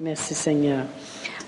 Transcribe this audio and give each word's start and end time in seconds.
Merci 0.00 0.32
Seigneur. 0.32 0.84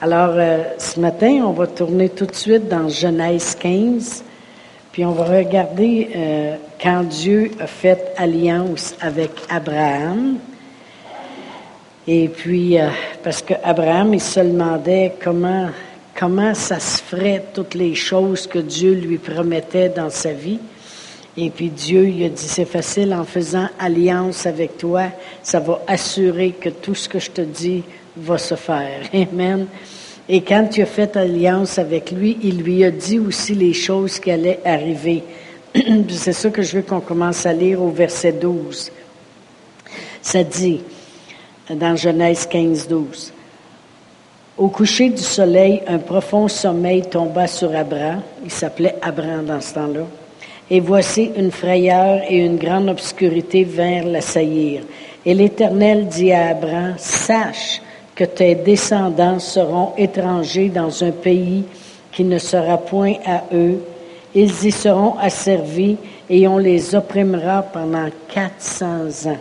Alors, 0.00 0.32
euh, 0.34 0.64
ce 0.76 0.98
matin, 0.98 1.44
on 1.46 1.52
va 1.52 1.68
tourner 1.68 2.08
tout 2.08 2.26
de 2.26 2.34
suite 2.34 2.66
dans 2.66 2.88
Genèse 2.88 3.54
15, 3.54 4.24
puis 4.90 5.04
on 5.04 5.12
va 5.12 5.22
regarder 5.38 6.08
euh, 6.16 6.56
quand 6.82 7.04
Dieu 7.04 7.52
a 7.60 7.68
fait 7.68 8.12
alliance 8.16 8.96
avec 9.00 9.30
Abraham. 9.48 10.38
Et 12.08 12.26
puis, 12.26 12.76
euh, 12.76 12.88
parce 13.22 13.40
qu'Abraham, 13.40 14.14
il 14.14 14.20
se 14.20 14.40
demandait 14.40 15.14
comment, 15.22 15.68
comment 16.18 16.52
ça 16.52 16.80
se 16.80 17.00
ferait 17.00 17.44
toutes 17.54 17.74
les 17.74 17.94
choses 17.94 18.48
que 18.48 18.58
Dieu 18.58 18.94
lui 18.94 19.18
promettait 19.18 19.90
dans 19.90 20.10
sa 20.10 20.32
vie. 20.32 20.58
Et 21.36 21.50
puis 21.50 21.68
Dieu, 21.68 22.08
il 22.08 22.24
a 22.24 22.28
dit, 22.28 22.48
c'est 22.48 22.64
facile, 22.64 23.14
en 23.14 23.22
faisant 23.22 23.68
alliance 23.78 24.44
avec 24.44 24.76
toi, 24.76 25.04
ça 25.44 25.60
va 25.60 25.80
assurer 25.86 26.50
que 26.50 26.68
tout 26.68 26.96
ce 26.96 27.08
que 27.08 27.20
je 27.20 27.30
te 27.30 27.42
dis 27.42 27.84
va 28.20 28.38
se 28.38 28.54
faire. 28.54 29.02
Amen. 29.12 29.66
Et 30.28 30.42
quand 30.42 30.68
tu 30.70 30.82
as 30.82 30.86
fait 30.86 31.16
alliance 31.16 31.78
avec 31.78 32.12
lui, 32.12 32.38
il 32.42 32.62
lui 32.62 32.84
a 32.84 32.90
dit 32.90 33.18
aussi 33.18 33.54
les 33.54 33.72
choses 33.72 34.20
qui 34.20 34.30
allaient 34.30 34.60
arriver. 34.64 35.24
C'est 36.08 36.32
ça 36.32 36.50
que 36.50 36.62
je 36.62 36.76
veux 36.76 36.82
qu'on 36.82 37.00
commence 37.00 37.46
à 37.46 37.52
lire 37.52 37.82
au 37.82 37.90
verset 37.90 38.32
12. 38.32 38.92
Ça 40.22 40.44
dit, 40.44 40.82
dans 41.68 41.96
Genèse 41.96 42.46
15, 42.46 42.86
12, 42.86 43.32
Au 44.58 44.68
coucher 44.68 45.08
du 45.08 45.22
soleil, 45.22 45.82
un 45.86 45.98
profond 45.98 46.46
sommeil 46.46 47.02
tomba 47.02 47.46
sur 47.46 47.74
Abraham. 47.74 48.20
Il 48.44 48.50
s'appelait 48.50 48.96
Abraham 49.00 49.46
dans 49.46 49.60
ce 49.60 49.74
temps-là. 49.74 50.06
Et 50.70 50.80
voici 50.80 51.30
une 51.36 51.50
frayeur 51.50 52.20
et 52.28 52.36
une 52.36 52.56
grande 52.56 52.88
obscurité 52.88 53.64
vinrent 53.64 54.06
l'assaillir. 54.06 54.82
Et 55.24 55.34
l'Éternel 55.34 56.06
dit 56.06 56.30
à 56.30 56.50
Abraham, 56.50 56.94
sache 56.98 57.80
que 58.20 58.26
tes 58.26 58.54
descendants 58.54 59.38
seront 59.38 59.94
étrangers 59.96 60.68
dans 60.68 61.02
un 61.02 61.10
pays 61.10 61.64
qui 62.12 62.22
ne 62.22 62.36
sera 62.36 62.76
point 62.76 63.14
à 63.24 63.44
eux. 63.54 63.82
Ils 64.34 64.66
y 64.66 64.70
seront 64.70 65.14
asservis 65.18 65.96
et 66.28 66.46
on 66.46 66.58
les 66.58 66.94
opprimera 66.94 67.62
pendant 67.62 68.10
400 68.28 69.30
ans. 69.30 69.38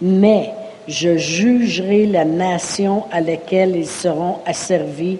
Mais 0.00 0.50
je 0.88 1.16
jugerai 1.16 2.06
la 2.06 2.24
nation 2.24 3.04
à 3.12 3.20
laquelle 3.20 3.76
ils 3.76 3.86
seront 3.86 4.38
asservis 4.44 5.18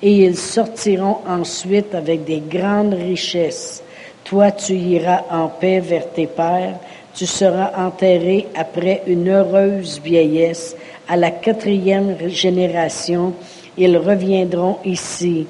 et 0.00 0.12
ils 0.12 0.36
sortiront 0.36 1.16
ensuite 1.26 1.92
avec 1.96 2.22
des 2.22 2.38
grandes 2.38 2.94
richesses. 2.94 3.82
Toi, 4.22 4.52
tu 4.52 4.74
iras 4.74 5.24
en 5.28 5.48
paix 5.48 5.80
vers 5.80 6.08
tes 6.12 6.28
pères, 6.28 6.78
tu 7.20 7.26
seras 7.26 7.72
enterré 7.76 8.46
après 8.54 9.02
une 9.06 9.28
heureuse 9.28 10.00
vieillesse 10.02 10.74
à 11.06 11.18
la 11.18 11.30
quatrième 11.30 12.16
génération, 12.30 13.34
ils 13.76 13.98
reviendront 13.98 14.78
ici. 14.86 15.46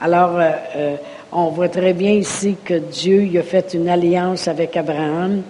Alors, 0.00 0.38
euh, 0.38 0.50
euh, 0.74 0.96
on 1.30 1.48
voit 1.48 1.68
très 1.68 1.92
bien 1.92 2.12
ici 2.12 2.56
que 2.64 2.78
Dieu 2.78 3.28
a 3.38 3.42
fait 3.42 3.74
une 3.74 3.90
alliance 3.90 4.48
avec 4.48 4.74
Abraham 4.74 5.42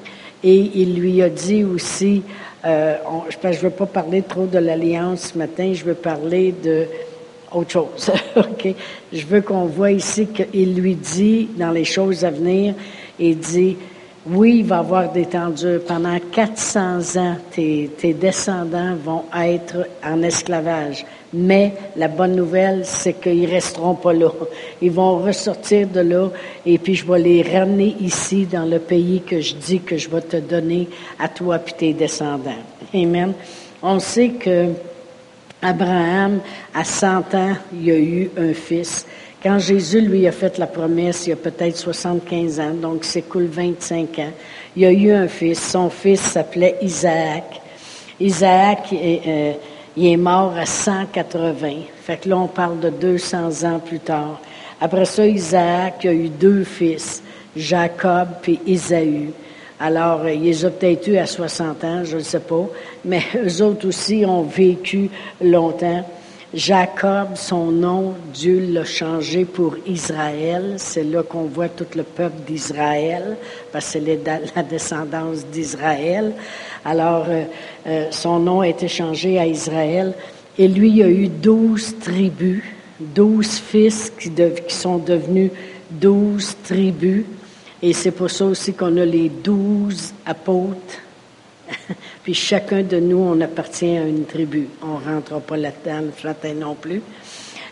et 0.43 0.73
il 0.75 0.97
lui 0.97 1.23
a 1.23 1.29
dit 1.29 1.63
aussi, 1.63 2.25
euh, 2.65 2.97
je 3.31 3.47
ne 3.47 3.55
veux 3.55 3.71
pas 3.71 3.87
parler 3.87 4.23
trop 4.23 4.47
de 4.47 4.59
l'alliance 4.59 5.31
ce 5.33 5.39
matin, 5.39 5.71
je 5.73 5.85
veux 5.85 5.95
parler 5.95 6.51
de 6.61 6.89
autre 7.53 7.71
chose. 7.71 8.11
Je 9.13 9.27
veux 9.27 9.43
qu'on 9.43 9.67
voit 9.67 9.93
ici 9.93 10.27
qu'il 10.27 10.75
lui 10.75 10.95
dit 10.97 11.51
dans 11.57 11.71
les 11.71 11.85
choses 11.85 12.25
à 12.25 12.31
venir, 12.31 12.75
il 13.19 13.39
dit, 13.39 13.77
oui, 14.25 14.59
il 14.59 14.67
va 14.67 14.77
y 14.77 14.79
avoir 14.79 15.11
des 15.11 15.27
temps 15.27 15.51
durs. 15.51 15.81
Pendant 15.87 16.19
400 16.19 17.17
ans, 17.17 17.37
tes, 17.51 17.91
descendants 18.15 18.95
vont 18.95 19.25
être 19.37 19.89
en 20.05 20.23
esclavage. 20.23 21.05
Mais 21.33 21.75
la 21.97 22.07
bonne 22.07 22.37
nouvelle, 22.37 22.83
c'est 22.85 23.15
qu'ils 23.15 23.51
resteront 23.51 23.95
pas 23.95 24.13
là. 24.13 24.31
Ils 24.81 24.93
vont 24.93 25.19
ressortir 25.19 25.89
de 25.89 26.01
là 26.01 26.29
et 26.65 26.79
puis 26.79 26.95
je 26.95 27.11
vais 27.11 27.19
les 27.19 27.43
ramener 27.43 27.97
ici 28.01 28.47
dans 28.47 28.67
le 28.67 28.79
pays 28.79 29.23
que 29.23 29.41
je 29.41 29.55
dis 29.55 29.81
que 29.81 29.97
je 29.97 30.09
vais 30.09 30.21
te 30.21 30.37
donner 30.37 30.89
à 31.19 31.29
toi 31.29 31.59
et 31.67 31.73
tes 31.73 31.93
descendants. 31.93 32.51
Amen. 32.95 33.33
On 33.83 33.99
sait 33.99 34.29
que 34.29 34.69
Abraham, 35.63 36.41
à 36.75 36.85
100 36.85 37.35
ans, 37.35 37.57
il 37.73 37.91
a 37.91 37.99
eu 37.99 38.31
un 38.37 38.53
fils. 38.53 39.07
Quand 39.43 39.59
Jésus 39.59 40.01
lui 40.01 40.29
a 40.29 40.31
fait 40.31 40.57
la 40.59 40.69
promesse, 40.69 41.27
il 41.27 41.31
y 41.31 41.33
a 41.33 41.37
peut-être 41.37 41.77
75 41.77 42.61
ans, 42.61 42.75
donc 42.75 43.05
cool 43.29 43.47
25 43.47 44.19
ans, 44.21 44.31
il 44.77 44.85
a 44.85 44.93
eu 44.93 45.11
un 45.11 45.27
fils. 45.27 45.61
Son 45.61 45.91
fils 45.91 46.21
s'appelait 46.21 46.77
Isaac. 46.81 47.61
Isaac, 48.21 48.91
euh, 48.93 49.53
il 49.97 50.07
est 50.07 50.17
mort 50.17 50.55
à 50.57 50.65
180. 50.65 51.73
Fait 52.05 52.19
que 52.19 52.29
là, 52.29 52.39
on 52.39 52.47
parle 52.47 52.79
de 52.79 52.91
200 52.91 53.65
ans 53.65 53.81
plus 53.81 53.99
tard. 53.99 54.41
Après 54.81 55.07
ça, 55.07 55.27
Isaac 55.27 56.07
a 56.07 56.13
eu 56.13 56.29
deux 56.29 56.63
fils, 56.63 57.21
Jacob 57.57 58.29
et 58.47 58.61
Isaü. 58.65 59.31
Alors, 59.81 60.21
euh, 60.21 60.33
ils 60.33 60.43
les 60.45 60.65
ont 60.65 60.71
peut-être 60.71 61.09
eu 61.09 61.17
à 61.17 61.27
60 61.27 61.83
ans, 61.83 62.05
je 62.05 62.19
ne 62.19 62.23
sais 62.23 62.39
pas, 62.39 62.69
mais 63.05 63.23
eux 63.45 63.61
autres 63.61 63.89
aussi 63.89 64.25
ont 64.25 64.45
vécu 64.45 65.11
longtemps. 65.43 66.05
Jacob, 66.55 67.29
son 67.35 67.73
nom, 67.73 68.15
Dieu 68.35 68.61
l'a 68.73 68.85
changé 68.85 69.47
pour 69.47 69.75
Israël. 69.87 70.75
C'est 70.77 71.03
là 71.03 71.23
qu'on 71.23 71.45
voit 71.45 71.71
tout 71.71 71.87
le 71.97 72.03
peuple 72.03 72.43
d'Israël, 72.47 73.39
parce 73.73 73.87
que 73.87 74.01
c'est 74.05 74.53
la 74.57 74.63
descendance 74.63 75.47
d'Israël. 75.47 76.35
Alors, 76.85 77.25
euh, 77.27 77.45
euh, 77.87 78.07
son 78.11 78.39
nom 78.39 78.61
a 78.61 78.69
été 78.69 78.87
changé 78.87 79.39
à 79.39 79.47
Israël. 79.47 80.13
Et 80.59 80.69
lui, 80.69 80.91
il 80.91 81.03
a 81.03 81.09
eu 81.09 81.29
douze 81.29 81.97
tribus, 81.99 82.63
douze 83.01 83.59
fils 83.59 84.13
qui, 84.21 84.31
qui 84.31 84.75
sont 84.75 84.99
devenus 84.99 85.53
douze 85.91 86.55
tribus. 86.65 87.25
Et 87.81 87.95
c'est 87.95 88.11
pour 88.11 88.31
ça 88.31 88.45
aussi 88.45 88.75
qu'on 88.75 88.99
a 88.99 89.07
les 89.07 89.31
douze 89.31 90.13
apôtres 90.27 90.99
puis 92.23 92.35
chacun 92.35 92.83
de 92.83 92.99
nous, 92.99 93.19
on 93.19 93.41
appartient 93.41 93.97
à 93.97 94.03
une 94.03 94.25
tribu. 94.25 94.69
On 94.83 94.99
ne 94.99 95.15
rentrera 95.15 95.41
pas 95.41 95.57
là-dedans, 95.57 96.01
le 96.07 96.11
flatin 96.13 96.55
non 96.55 96.75
plus. 96.75 97.03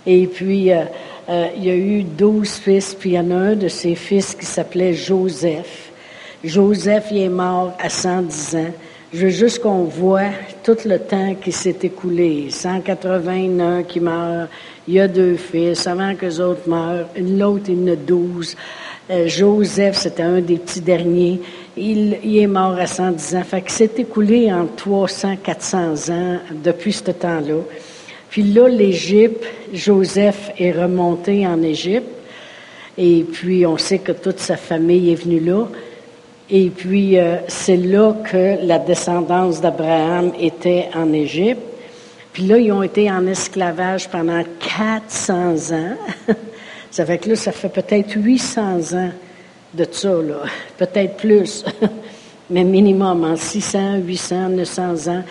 Et 0.07 0.27
puis, 0.27 0.73
euh, 0.73 0.85
euh, 1.29 1.49
il 1.57 1.65
y 1.65 1.71
a 1.71 1.77
eu 1.77 2.03
douze 2.03 2.55
fils, 2.55 2.95
puis 2.95 3.11
il 3.11 3.13
y 3.15 3.19
en 3.19 3.31
a 3.31 3.35
un 3.35 3.55
de 3.55 3.69
ses 3.69 3.95
fils 3.95 4.35
qui 4.35 4.47
s'appelait 4.47 4.95
Joseph. 4.95 5.93
Joseph, 6.43 7.09
il 7.11 7.23
est 7.23 7.29
mort 7.29 7.77
à 7.79 7.91
110 7.91 8.57
ans. 8.57 8.73
Je 9.13 9.25
veux 9.25 9.31
juste 9.31 9.59
qu'on 9.59 9.85
voit 9.85 10.31
tout 10.63 10.77
le 10.87 10.99
temps 10.99 11.35
qui 11.35 11.53
s'est 11.53 11.77
écoulé. 11.83 12.47
181 12.49 13.83
qui 13.83 14.01
meurt, 14.01 14.49
il 14.87 14.95
y 14.95 15.01
a 15.01 15.09
deux 15.09 15.37
fils, 15.37 15.87
avant 15.87 16.15
que 16.15 16.27
les 16.27 16.41
autres 16.41 16.69
meurent, 16.69 17.09
l'autre, 17.17 17.65
il 17.69 17.91
en 17.91 17.93
a 17.93 17.97
douze. 17.97 18.57
Euh, 19.11 19.27
Joseph, 19.27 19.97
c'était 19.97 20.23
un 20.23 20.41
des 20.41 20.57
petits 20.57 20.81
derniers. 20.81 21.41
Il, 21.77 22.37
est 22.37 22.47
mort 22.47 22.77
à 22.79 22.87
110 22.87 23.37
ans. 23.37 23.45
Fait 23.45 23.63
c'est 23.69 23.99
écoulé 23.99 24.53
en 24.53 24.67
300, 24.67 25.37
400 25.43 26.13
ans 26.13 26.39
depuis 26.65 26.93
ce 26.93 27.11
temps-là. 27.11 27.61
Puis 28.29 28.43
là, 28.43 28.69
l'Égypte, 28.69 29.45
Joseph 29.73 30.51
est 30.59 30.73
remonté 30.73 31.47
en 31.47 31.63
Égypte. 31.63 32.09
Et 32.99 33.25
puis, 33.25 33.65
on 33.67 33.77
sait 33.77 33.99
que 33.99 34.13
toute 34.13 34.41
sa 34.41 34.57
famille 34.57 35.13
est 35.13 35.23
venue 35.23 35.41
là. 35.41 35.69
Et 36.51 36.71
puis, 36.71 37.19
euh, 37.19 37.37
c'est 37.47 37.77
là 37.77 38.15
que 38.31 38.65
la 38.65 38.79
descendance 38.79 39.61
d'Abraham 39.61 40.33
était 40.41 40.89
en 40.95 41.13
Égypte. 41.13 41.63
Puis 42.33 42.45
là, 42.45 42.59
ils 42.59 42.73
ont 42.73 42.83
été 42.83 43.11
en 43.11 43.27
esclavage 43.27 44.09
pendant 44.09 44.43
400 44.77 45.73
ans. 45.73 45.97
ça 46.91 47.07
fait 47.07 47.19
que 47.19 47.31
là, 47.31 47.37
ça 47.37 47.53
fait 47.53 47.69
peut-être 47.69 48.13
800 48.17 48.97
ans 48.97 49.11
de 49.75 49.87
ça. 49.91 50.15
Peut-être 50.79 51.17
plus, 51.17 51.65
mais 52.51 52.65
minimum 52.65 53.25
en 53.25 53.37
600, 53.37 53.99
800, 53.99 54.49
900 54.51 55.09
ans, 55.09 55.23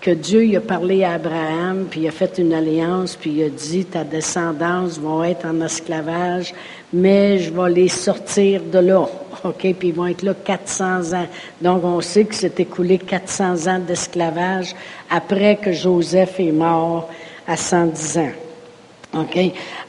que 0.00 0.10
Dieu 0.10 0.44
il 0.44 0.56
a 0.56 0.60
parlé 0.60 1.02
à 1.02 1.12
Abraham, 1.12 1.86
puis 1.90 2.02
il 2.02 2.08
a 2.08 2.10
fait 2.10 2.36
une 2.36 2.52
alliance, 2.52 3.16
puis 3.16 3.30
il 3.30 3.44
a 3.44 3.48
dit, 3.48 3.86
ta 3.86 4.04
descendance 4.04 4.98
vont 4.98 5.24
être 5.24 5.46
en 5.46 5.60
esclavage, 5.62 6.52
mais 6.92 7.38
je 7.38 7.50
vais 7.50 7.70
les 7.70 7.88
sortir 7.88 8.60
de 8.62 8.78
là. 8.80 9.08
OK? 9.44 9.74
Puis 9.78 9.88
ils 9.88 9.94
vont 9.94 10.06
être 10.06 10.22
là 10.22 10.34
400 10.34 11.14
ans. 11.14 11.26
Donc, 11.62 11.84
on 11.84 12.00
sait 12.02 12.24
que 12.24 12.34
s'est 12.34 12.52
écoulé 12.58 12.98
400 12.98 13.66
ans 13.66 13.78
d'esclavage 13.78 14.74
après 15.08 15.56
que 15.56 15.72
Joseph 15.72 16.38
est 16.38 16.52
mort 16.52 17.08
à 17.46 17.56
110 17.56 18.18
ans. 18.18 18.32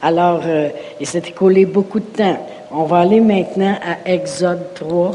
Alors, 0.02 0.40
euh, 0.46 0.68
il 1.00 1.06
s'est 1.06 1.22
écoulé 1.26 1.66
beaucoup 1.66 2.00
de 2.00 2.04
temps. 2.04 2.46
On 2.70 2.82
va 2.84 2.98
aller 2.98 3.20
maintenant 3.20 3.78
à 3.80 4.10
Exode 4.10 4.74
3. 4.74 5.12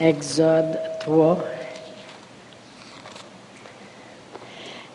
Exode 0.00 0.78
3. 1.00 1.38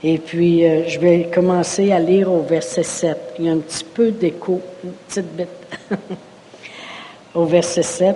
Et 0.03 0.19
puis, 0.19 0.65
euh, 0.65 0.87
je 0.87 0.99
vais 0.99 1.31
commencer 1.33 1.91
à 1.91 1.99
lire 1.99 2.31
au 2.31 2.41
verset 2.41 2.83
7. 2.83 3.17
Il 3.39 3.45
y 3.45 3.49
a 3.49 3.53
un 3.53 3.57
petit 3.57 3.83
peu 3.83 4.11
d'écho, 4.11 4.61
une 4.83 4.91
petite 4.91 5.35
bête. 5.35 5.79
au 7.33 7.45
verset 7.45 7.81
7, 7.81 8.15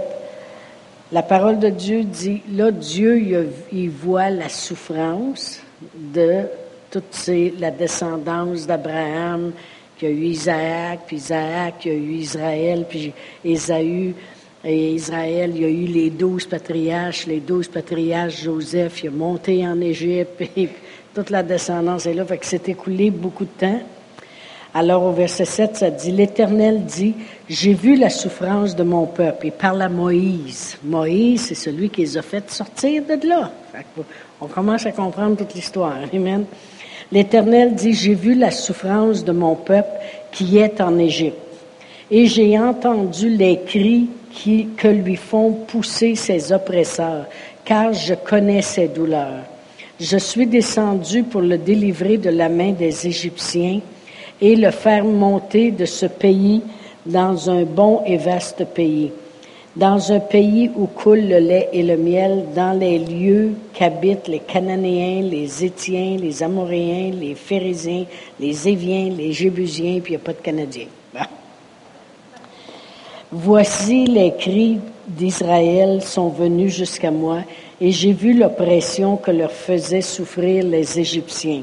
la 1.12 1.24
parole 1.24 1.58
de 1.58 1.70
Dieu 1.70 2.04
dit, 2.04 2.44
là, 2.52 2.70
Dieu, 2.70 3.48
il, 3.72 3.90
voit 3.90 4.30
la 4.30 4.50
souffrance 4.50 5.60
de 5.96 6.44
toute 6.92 7.30
la 7.60 7.72
descendance 7.72 8.68
d'Abraham, 8.68 9.52
qui 10.02 10.08
a 10.08 10.10
eu 10.10 10.24
Isaac, 10.24 11.02
puis 11.06 11.18
Isaac, 11.18 11.76
qui 11.82 11.92
a 11.92 11.94
eu 11.94 12.14
Israël, 12.14 12.88
puis 12.90 13.14
Ésaü, 13.46 14.16
et 14.64 14.94
Israël, 14.94 15.52
il 15.54 15.62
y 15.62 15.66
a 15.66 15.70
eu 15.70 15.86
les 15.86 16.10
douze 16.10 16.48
patriarches, 16.48 17.28
les 17.28 17.40
douze 17.40 17.68
patriarches, 17.68 18.42
Joseph, 18.42 19.04
il 19.04 19.10
a 19.10 19.12
monté 19.12 19.68
en 19.68 19.80
Égypte, 19.80 20.42
et 20.58 20.70
toute 21.14 21.30
la 21.30 21.44
descendance 21.44 22.08
est 22.08 22.16
là, 22.16 22.26
fait 22.26 22.40
que 22.40 22.48
s'est 22.48 22.64
écoulé 22.66 23.12
beaucoup 23.12 23.46
de 23.46 23.52
temps. 23.52 23.80
Alors 24.74 25.04
au 25.04 25.12
verset 25.12 25.46
7, 25.46 25.76
ça 25.76 25.92
dit, 25.92 26.12
l'Éternel 26.12 26.84
dit, 26.84 27.14
j'ai 27.48 27.76
vu 27.76 27.96
la 27.96 28.10
souffrance 28.10 28.76
de 28.76 28.84
mon 28.84 29.06
peuple. 29.06 29.48
Il 29.48 29.52
parle 29.52 29.84
à 29.84 29.90
Moïse. 29.90 30.80
Moïse, 30.84 31.46
c'est 31.46 31.56
celui 31.56 31.92
qui 31.92 32.02
les 32.02 32.18
a 32.18 32.24
fait 32.24 32.50
sortir 32.50 33.04
de 33.04 33.28
là. 33.28 33.52
on 34.40 34.48
commence 34.48 34.84
à 34.88 34.94
comprendre 34.94 35.38
toute 35.38 35.54
l'histoire. 35.54 35.98
Amen. 36.12 36.46
L'Éternel 37.12 37.76
dit, 37.76 37.94
j'ai 37.94 38.14
vu 38.14 38.36
la 38.36 38.52
souffrance 38.52 39.26
de 39.26 39.32
mon 39.32 39.56
peuple 39.56 39.90
qui 40.32 40.58
est 40.58 40.80
en 40.80 40.98
Égypte. 40.98 41.38
Et 42.10 42.26
j'ai 42.28 42.58
entendu 42.58 43.30
les 43.30 43.60
cris 43.66 44.08
que 44.78 44.88
lui 44.88 45.16
font 45.16 45.52
pousser 45.68 46.16
ses 46.16 46.52
oppresseurs, 46.52 47.26
car 47.66 47.94
je 47.94 48.14
connais 48.14 48.62
ses 48.62 48.88
douleurs. 48.88 49.44
Je 50.00 50.18
suis 50.18 50.48
descendu 50.48 51.24
pour 51.24 51.42
le 51.42 51.58
délivrer 51.58 52.18
de 52.18 52.30
la 52.30 52.50
main 52.50 52.72
des 52.72 53.08
Égyptiens 53.08 53.82
et 54.40 54.56
le 54.56 54.72
faire 54.72 55.04
monter 55.04 55.72
de 55.72 55.86
ce 55.86 56.08
pays 56.08 56.62
dans 57.06 57.50
un 57.50 57.64
bon 57.64 58.02
et 58.06 58.18
vaste 58.18 58.66
pays, 58.66 59.12
dans 59.76 60.12
un 60.12 60.20
pays 60.20 60.70
où 60.76 60.86
coule 60.88 61.28
le 61.28 61.40
lait 61.40 61.70
et 61.72 61.84
le 61.84 61.96
miel, 61.96 62.46
dans 62.54 62.78
les 62.78 63.00
lieux 63.00 63.54
qu'habitent 63.74 64.28
les 64.28 64.40
Cananéens, 64.40 65.22
les 65.22 65.64
Étiens, 65.64 66.18
les 66.20 66.44
Amoréens, 66.44 67.12
les 67.14 67.36
Phérésiens, 67.36 68.06
les 68.40 68.68
Éviens, 68.68 69.10
les 69.10 69.32
Jébusiens, 69.32 70.00
puis 70.02 70.14
il 70.14 70.18
n'y 70.18 70.22
a 70.22 70.26
pas 70.26 70.34
de 70.34 70.40
Canadiens. 70.40 70.88
Voici 73.34 74.08
les 74.08 74.34
cris 74.36 74.80
d'Israël 75.08 76.02
sont 76.02 76.28
venus 76.28 76.76
jusqu'à 76.76 77.12
moi, 77.12 77.40
et 77.80 77.92
j'ai 77.92 78.12
vu 78.12 78.34
l'oppression 78.34 79.16
que 79.16 79.32
leur 79.32 79.52
faisaient 79.52 80.02
souffrir 80.02 80.66
les 80.66 81.00
Égyptiens. 81.00 81.62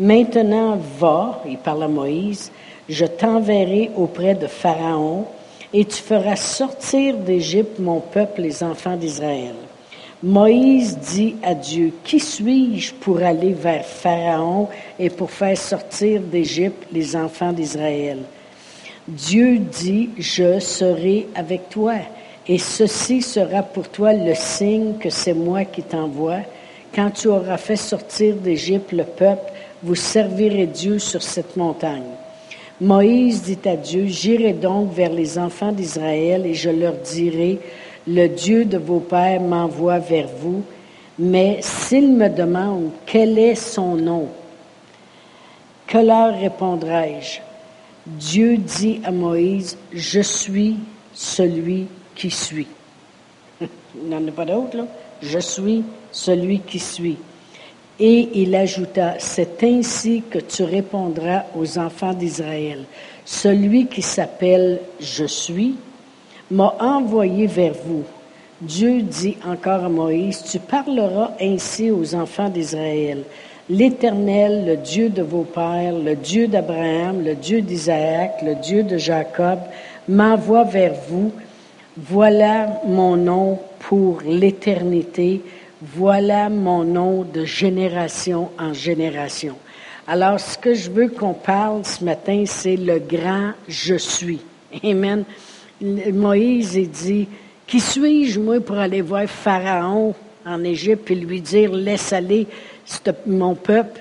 Maintenant 0.00 0.78
va, 0.98 1.42
il 1.46 1.58
parle 1.58 1.82
à 1.82 1.88
Moïse, 1.88 2.50
je 2.88 3.04
t'enverrai 3.04 3.90
auprès 3.94 4.34
de 4.34 4.46
Pharaon, 4.46 5.26
et 5.72 5.84
tu 5.84 6.02
feras 6.02 6.36
sortir 6.36 7.16
d'Égypte 7.16 7.78
mon 7.78 8.00
peuple, 8.00 8.42
les 8.42 8.62
enfants 8.62 8.96
d'Israël. 8.96 9.54
Moïse 10.22 10.98
dit 10.98 11.34
à 11.42 11.54
Dieu, 11.54 11.92
Qui 12.04 12.20
suis-je 12.20 12.94
pour 12.94 13.22
aller 13.22 13.52
vers 13.52 13.84
Pharaon 13.84 14.68
et 14.98 15.10
pour 15.10 15.30
faire 15.30 15.58
sortir 15.58 16.20
d'Égypte 16.20 16.86
les 16.92 17.16
enfants 17.16 17.52
d'Israël? 17.52 18.18
Dieu 19.08 19.58
dit, 19.58 20.10
Je 20.18 20.60
serai 20.60 21.26
avec 21.34 21.68
toi, 21.70 21.94
et 22.46 22.58
ceci 22.58 23.20
sera 23.20 23.62
pour 23.62 23.88
toi 23.88 24.12
le 24.12 24.34
signe 24.34 24.94
que 24.98 25.10
c'est 25.10 25.34
moi 25.34 25.64
qui 25.64 25.82
t'envoie. 25.82 26.42
Quand 26.94 27.10
tu 27.10 27.28
auras 27.28 27.56
fait 27.56 27.76
sortir 27.76 28.36
d'Égypte 28.36 28.92
le 28.92 29.04
peuple, 29.04 29.50
vous 29.82 29.94
servirez 29.96 30.66
Dieu 30.66 30.98
sur 30.98 31.22
cette 31.22 31.56
montagne. 31.56 32.02
Moïse 32.82 33.42
dit 33.42 33.68
à 33.68 33.76
Dieu, 33.76 34.06
J'irai 34.06 34.52
donc 34.52 34.92
vers 34.92 35.12
les 35.12 35.38
enfants 35.38 35.70
d'Israël 35.70 36.44
et 36.44 36.54
je 36.54 36.68
leur 36.68 36.94
dirai, 36.94 37.60
Le 38.08 38.26
Dieu 38.26 38.64
de 38.64 38.76
vos 38.76 38.98
pères 38.98 39.40
m'envoie 39.40 40.00
vers 40.00 40.26
vous, 40.26 40.64
mais 41.16 41.58
s'ils 41.60 42.12
me 42.12 42.28
demandent 42.28 42.90
quel 43.06 43.38
est 43.38 43.54
son 43.54 43.94
nom, 43.94 44.26
que 45.86 45.98
leur 45.98 46.36
répondrai-je? 46.36 47.38
Dieu 48.04 48.56
dit 48.56 49.00
à 49.04 49.12
Moïse, 49.12 49.78
Je 49.92 50.20
suis 50.20 50.76
celui 51.14 51.86
qui 52.16 52.30
suis. 52.30 52.66
Il 53.60 54.08
n'en 54.08 54.26
a 54.26 54.32
pas 54.32 54.44
d'autre, 54.44 54.76
là. 54.76 54.86
Je 55.22 55.38
suis 55.38 55.84
celui 56.10 56.58
qui 56.58 56.80
suis. 56.80 57.16
Et 58.04 58.30
il 58.34 58.52
ajouta, 58.56 59.14
c'est 59.18 59.62
ainsi 59.62 60.24
que 60.28 60.40
tu 60.40 60.64
répondras 60.64 61.44
aux 61.56 61.78
enfants 61.78 62.12
d'Israël. 62.12 62.80
Celui 63.24 63.86
qui 63.86 64.02
s'appelle 64.02 64.80
Je 64.98 65.24
suis 65.24 65.76
m'a 66.50 66.74
envoyé 66.80 67.46
vers 67.46 67.74
vous. 67.86 68.02
Dieu 68.60 69.02
dit 69.02 69.36
encore 69.46 69.84
à 69.84 69.88
Moïse, 69.88 70.42
tu 70.42 70.58
parleras 70.58 71.30
ainsi 71.40 71.92
aux 71.92 72.16
enfants 72.16 72.48
d'Israël. 72.48 73.22
L'Éternel, 73.70 74.66
le 74.66 74.76
Dieu 74.78 75.08
de 75.08 75.22
vos 75.22 75.44
pères, 75.44 75.96
le 75.96 76.16
Dieu 76.16 76.48
d'Abraham, 76.48 77.22
le 77.24 77.36
Dieu 77.36 77.60
d'Isaac, 77.60 78.42
le 78.42 78.56
Dieu 78.56 78.82
de 78.82 78.98
Jacob, 78.98 79.60
m'envoie 80.08 80.64
vers 80.64 80.94
vous. 81.08 81.30
Voilà 81.96 82.80
mon 82.84 83.16
nom 83.16 83.60
pour 83.78 84.22
l'éternité 84.26 85.40
voilà 85.82 86.48
mon 86.48 86.84
nom 86.84 87.22
de 87.24 87.44
génération 87.44 88.50
en 88.56 88.72
génération. 88.72 89.56
Alors, 90.06 90.38
ce 90.38 90.56
que 90.56 90.74
je 90.74 90.90
veux 90.90 91.08
qu'on 91.08 91.34
parle 91.34 91.84
ce 91.84 92.04
matin, 92.04 92.44
c'est 92.46 92.76
le 92.76 93.00
grand 93.00 93.52
je 93.66 93.96
suis. 93.96 94.40
Amen. 94.84 95.24
Moïse 95.80 96.74
il 96.74 96.90
dit, 96.90 97.28
qui 97.66 97.80
suis-je, 97.80 98.38
moi, 98.38 98.60
pour 98.60 98.78
aller 98.78 99.00
voir 99.00 99.26
Pharaon 99.26 100.14
en 100.46 100.62
Égypte 100.62 101.10
et 101.10 101.16
lui 101.16 101.40
dire, 101.40 101.72
laisse 101.72 102.12
aller 102.12 102.46
mon 103.26 103.56
peuple 103.56 104.00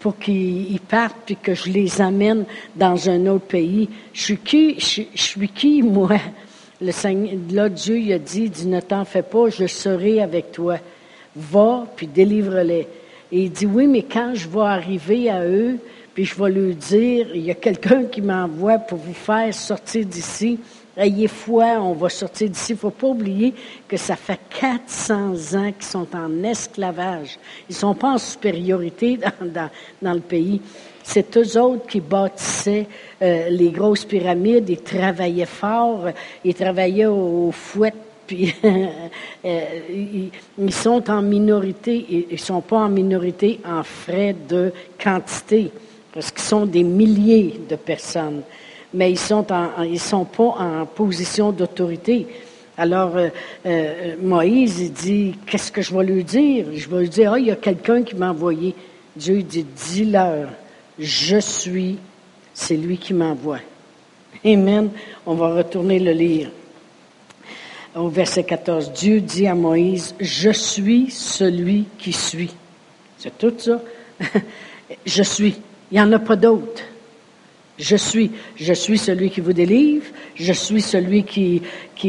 pour 0.00 0.18
qu'ils 0.18 0.80
partent 0.80 1.18
puis 1.26 1.36
que 1.36 1.54
je 1.54 1.70
les 1.70 2.00
amène 2.00 2.44
dans 2.74 3.08
un 3.08 3.26
autre 3.26 3.46
pays? 3.46 3.88
Je 4.12 4.22
suis 4.22 4.38
qui, 4.38 4.80
je 4.80 5.04
suis 5.14 5.48
qui, 5.48 5.82
moi? 5.82 6.18
Là, 6.80 7.68
Dieu 7.68 7.98
il 7.98 8.12
a 8.12 8.18
dit, 8.18 8.48
dit, 8.48 8.66
ne 8.66 8.80
t'en 8.80 9.04
fais 9.04 9.22
pas, 9.22 9.50
je 9.50 9.66
serai 9.66 10.22
avec 10.22 10.52
toi. 10.52 10.78
Va, 11.36 11.86
puis 11.94 12.06
délivre-les. 12.06 12.86
Et 13.32 13.42
il 13.44 13.50
dit, 13.50 13.66
oui, 13.66 13.86
mais 13.86 14.02
quand 14.02 14.32
je 14.34 14.48
vais 14.48 14.60
arriver 14.60 15.30
à 15.30 15.44
eux, 15.46 15.78
puis 16.14 16.24
je 16.24 16.34
vais 16.34 16.50
leur 16.50 16.74
dire, 16.74 17.28
il 17.34 17.42
y 17.42 17.50
a 17.50 17.54
quelqu'un 17.54 18.04
qui 18.04 18.22
m'envoie 18.22 18.78
pour 18.78 18.98
vous 18.98 19.14
faire 19.14 19.52
sortir 19.54 20.06
d'ici, 20.06 20.58
ayez 20.96 21.28
foi, 21.28 21.66
on 21.80 21.92
va 21.92 22.08
sortir 22.08 22.48
d'ici. 22.48 22.72
Il 22.72 22.76
ne 22.76 22.80
faut 22.80 22.90
pas 22.90 23.06
oublier 23.08 23.54
que 23.86 23.96
ça 23.96 24.16
fait 24.16 24.40
400 24.58 25.32
ans 25.56 25.72
qu'ils 25.72 25.84
sont 25.84 26.08
en 26.14 26.42
esclavage. 26.42 27.38
Ils 27.68 27.72
ne 27.72 27.78
sont 27.78 27.94
pas 27.94 28.12
en 28.12 28.18
supériorité 28.18 29.18
dans 30.02 30.12
le 30.12 30.20
pays. 30.20 30.60
C'est 31.02 31.36
eux 31.36 31.60
autres 31.60 31.86
qui 31.86 32.00
bâtissaient 32.00 32.86
euh, 33.22 33.48
les 33.48 33.70
grosses 33.70 34.04
pyramides, 34.04 34.68
ils 34.68 34.82
travaillaient 34.82 35.46
fort, 35.46 36.08
ils 36.44 36.54
travaillaient 36.54 37.06
au, 37.06 37.50
fouet, 37.52 37.92
puis 38.26 38.54
euh, 38.64 40.30
ils, 40.58 40.72
sont 40.72 41.10
en 41.10 41.22
minorité, 41.22 42.06
ils 42.08 42.32
ne 42.32 42.36
sont 42.36 42.60
pas 42.60 42.78
en 42.78 42.88
minorité 42.88 43.60
en 43.64 43.82
frais 43.82 44.36
de 44.48 44.72
quantité, 45.02 45.70
parce 46.12 46.30
qu'ils 46.30 46.42
sont 46.42 46.66
des 46.66 46.84
milliers 46.84 47.60
de 47.68 47.76
personnes, 47.76 48.42
mais 48.94 49.10
ils 49.10 49.18
sont 49.18 49.44
ils 49.84 49.98
sont 49.98 50.24
pas 50.24 50.54
en 50.58 50.86
position 50.86 51.50
d'autorité. 51.50 52.26
Alors, 52.78 53.12
euh, 53.66 54.14
Moïse, 54.22 54.80
il 54.80 54.92
dit, 54.92 55.34
qu'est-ce 55.46 55.70
que 55.70 55.82
je 55.82 55.94
vais 55.94 56.04
lui 56.04 56.24
dire? 56.24 56.66
Je 56.72 56.88
vais 56.88 57.00
lui 57.00 57.08
dire, 57.08 57.32
ah, 57.34 57.38
il 57.38 57.46
y 57.46 57.50
a 57.50 57.56
quelqu'un 57.56 58.02
qui 58.02 58.16
m'a 58.16 58.30
envoyé. 58.30 58.74
Dieu 59.14 59.42
dit, 59.42 59.64
dis-leur 59.64 60.48
je 61.00 61.38
suis, 61.38 61.98
c'est 62.52 62.76
lui 62.76 62.98
qui 62.98 63.14
m'envoie. 63.14 63.60
Amen. 64.44 64.90
On 65.26 65.34
va 65.34 65.54
retourner 65.54 65.98
le 65.98 66.12
lire. 66.12 66.50
Au 67.94 68.08
verset 68.08 68.44
14, 68.44 68.92
Dieu 68.92 69.20
dit 69.20 69.46
à 69.46 69.54
Moïse, 69.54 70.14
je 70.20 70.50
suis 70.50 71.10
celui 71.10 71.86
qui 71.98 72.12
suis. 72.12 72.54
C'est 73.18 73.36
tout 73.36 73.52
ça. 73.58 73.82
je 75.06 75.22
suis. 75.22 75.56
Il 75.90 75.94
n'y 75.94 76.00
en 76.00 76.12
a 76.12 76.18
pas 76.18 76.36
d'autre. 76.36 76.82
Je 77.80 77.96
suis. 77.96 78.30
Je 78.56 78.74
suis 78.74 78.98
celui 78.98 79.30
qui 79.30 79.40
vous 79.40 79.54
délivre. 79.54 80.04
Je 80.34 80.52
suis 80.52 80.82
celui 80.82 81.24
qui, 81.24 81.62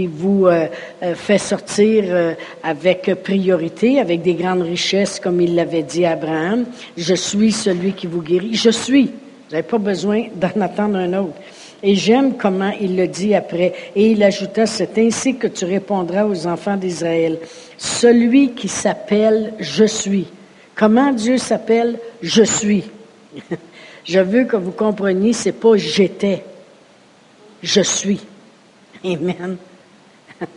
vous 0.08 0.46
euh, 0.46 0.68
euh, 1.02 1.16
fait 1.16 1.38
sortir 1.38 2.04
euh, 2.08 2.34
avec 2.62 3.10
priorité, 3.24 4.00
avec 4.00 4.22
des 4.22 4.34
grandes 4.34 4.64
richesses, 4.64 5.20
comme 5.20 5.40
il 5.40 5.56
l'avait 5.56 5.84
dit 5.84 6.06
à 6.06 6.12
Abraham. 6.12 6.66
Je 6.98 7.16
suis 7.16 7.54
celui 7.54 7.94
qui 7.94 8.06
vous 8.06 8.22
guérit. 8.22 8.54
Je 8.54 8.70
suis. 8.70 9.06
Vous 9.06 9.52
n'avez 9.56 9.64
pas 9.64 9.78
besoin 9.78 10.26
d'en 10.36 10.62
attendre 10.62 10.98
un 10.98 11.14
autre. 11.14 11.36
Et 11.82 11.96
j'aime 11.96 12.36
comment 12.38 12.74
il 12.80 12.98
le 12.98 13.08
dit 13.08 13.34
après. 13.34 13.74
Et 13.96 14.12
il 14.12 14.22
ajouta, 14.24 14.66
c'est 14.66 14.98
ainsi 14.98 15.38
que 15.38 15.48
tu 15.48 15.64
répondras 15.64 16.26
aux 16.26 16.48
enfants 16.48 16.76
d'Israël. 16.76 17.40
Celui 17.78 18.52
qui 18.52 18.68
s'appelle 18.68 19.54
Je 19.60 19.86
suis. 19.86 20.28
Comment 20.76 21.14
Dieu 21.14 21.38
s'appelle 21.38 21.98
Je 22.22 22.44
suis. 22.44 22.84
Je 24.04 24.20
veux 24.20 24.46
que 24.46 24.56
vous 24.56 24.72
compreniez, 24.72 25.34
c'est 25.34 25.52
pas 25.52 25.76
j'étais. 25.76 26.44
Je 27.62 27.82
suis. 27.82 28.22
Amen. 29.04 29.58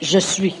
je 0.00 0.18
suis. 0.18 0.54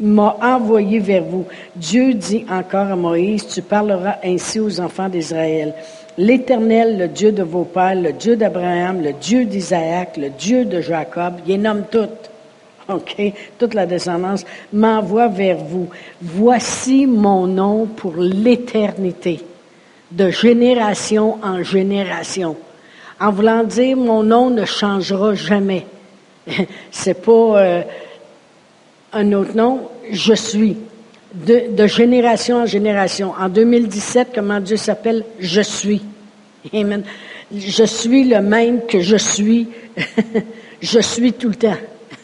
m'a 0.00 0.36
envoyé 0.42 0.98
vers 0.98 1.22
vous. 1.22 1.46
Dieu 1.76 2.14
dit 2.14 2.44
encore 2.50 2.88
à 2.88 2.96
Moïse, 2.96 3.46
tu 3.46 3.62
parleras 3.62 4.16
ainsi 4.24 4.60
aux 4.60 4.80
enfants 4.80 5.08
d'Israël. 5.08 5.74
L'Éternel, 6.18 6.98
le 6.98 7.08
Dieu 7.08 7.32
de 7.32 7.42
vos 7.42 7.64
pères, 7.64 7.94
le 7.94 8.12
Dieu 8.12 8.36
d'Abraham, 8.36 9.00
le 9.02 9.12
Dieu 9.14 9.44
d'Isaac, 9.44 10.16
le 10.16 10.28
Dieu 10.28 10.64
de 10.64 10.80
Jacob, 10.80 11.34
il 11.46 11.62
nomme 11.62 11.84
toutes. 11.90 12.30
OK? 12.88 13.32
Toute 13.58 13.74
la 13.74 13.86
descendance 13.86 14.44
m'envoie 14.72 15.28
vers 15.28 15.56
vous. 15.56 15.88
Voici 16.20 17.06
mon 17.06 17.46
nom 17.46 17.86
pour 17.86 18.16
l'éternité, 18.16 19.40
de 20.16 20.30
génération 20.30 21.38
en 21.42 21.62
génération. 21.62 22.56
En 23.20 23.30
voulant 23.30 23.64
dire, 23.64 23.96
mon 23.96 24.22
nom 24.22 24.50
ne 24.50 24.64
changera 24.64 25.34
jamais. 25.34 25.86
C'est 26.90 27.22
pas 27.22 27.32
euh, 27.32 27.82
un 29.12 29.32
autre 29.32 29.56
nom, 29.56 29.88
je 30.10 30.34
suis. 30.34 30.76
De, 31.34 31.74
de, 31.74 31.86
génération 31.86 32.58
en 32.58 32.66
génération. 32.66 33.32
En 33.38 33.48
2017, 33.48 34.28
comment 34.34 34.60
Dieu 34.60 34.76
s'appelle? 34.76 35.24
Je 35.38 35.62
suis. 35.62 36.02
Amen. 36.74 37.04
Je 37.54 37.84
suis 37.84 38.24
le 38.24 38.40
même 38.42 38.84
que 38.86 39.00
je 39.00 39.16
suis. 39.16 39.68
je 40.82 41.00
suis 41.00 41.32
tout 41.32 41.48
le 41.48 41.54
temps. 41.54 41.76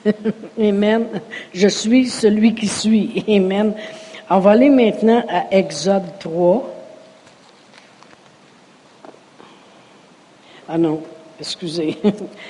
Amen. 0.60 1.06
Je 1.54 1.68
suis 1.68 2.06
celui 2.08 2.54
qui 2.54 2.68
suis. 2.68 3.24
Amen. 3.28 3.72
On 4.28 4.40
va 4.40 4.50
aller 4.50 4.68
maintenant 4.68 5.24
à 5.28 5.56
Exode 5.56 6.18
3. 6.20 6.77
Ah 10.70 10.76
non, 10.76 11.02
excusez. 11.40 11.96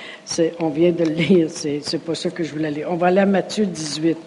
on 0.59 0.69
vient 0.69 0.91
de 0.91 1.05
le 1.05 1.13
lire, 1.13 1.47
c'est, 1.49 2.03
pas 2.05 2.15
ça 2.15 2.29
que 2.29 2.43
je 2.43 2.51
voulais 2.51 2.69
lire. 2.69 2.87
On 2.89 2.97
va 2.97 3.07
aller 3.07 3.21
à 3.21 3.25
Matthieu 3.25 3.65
18. 3.65 4.17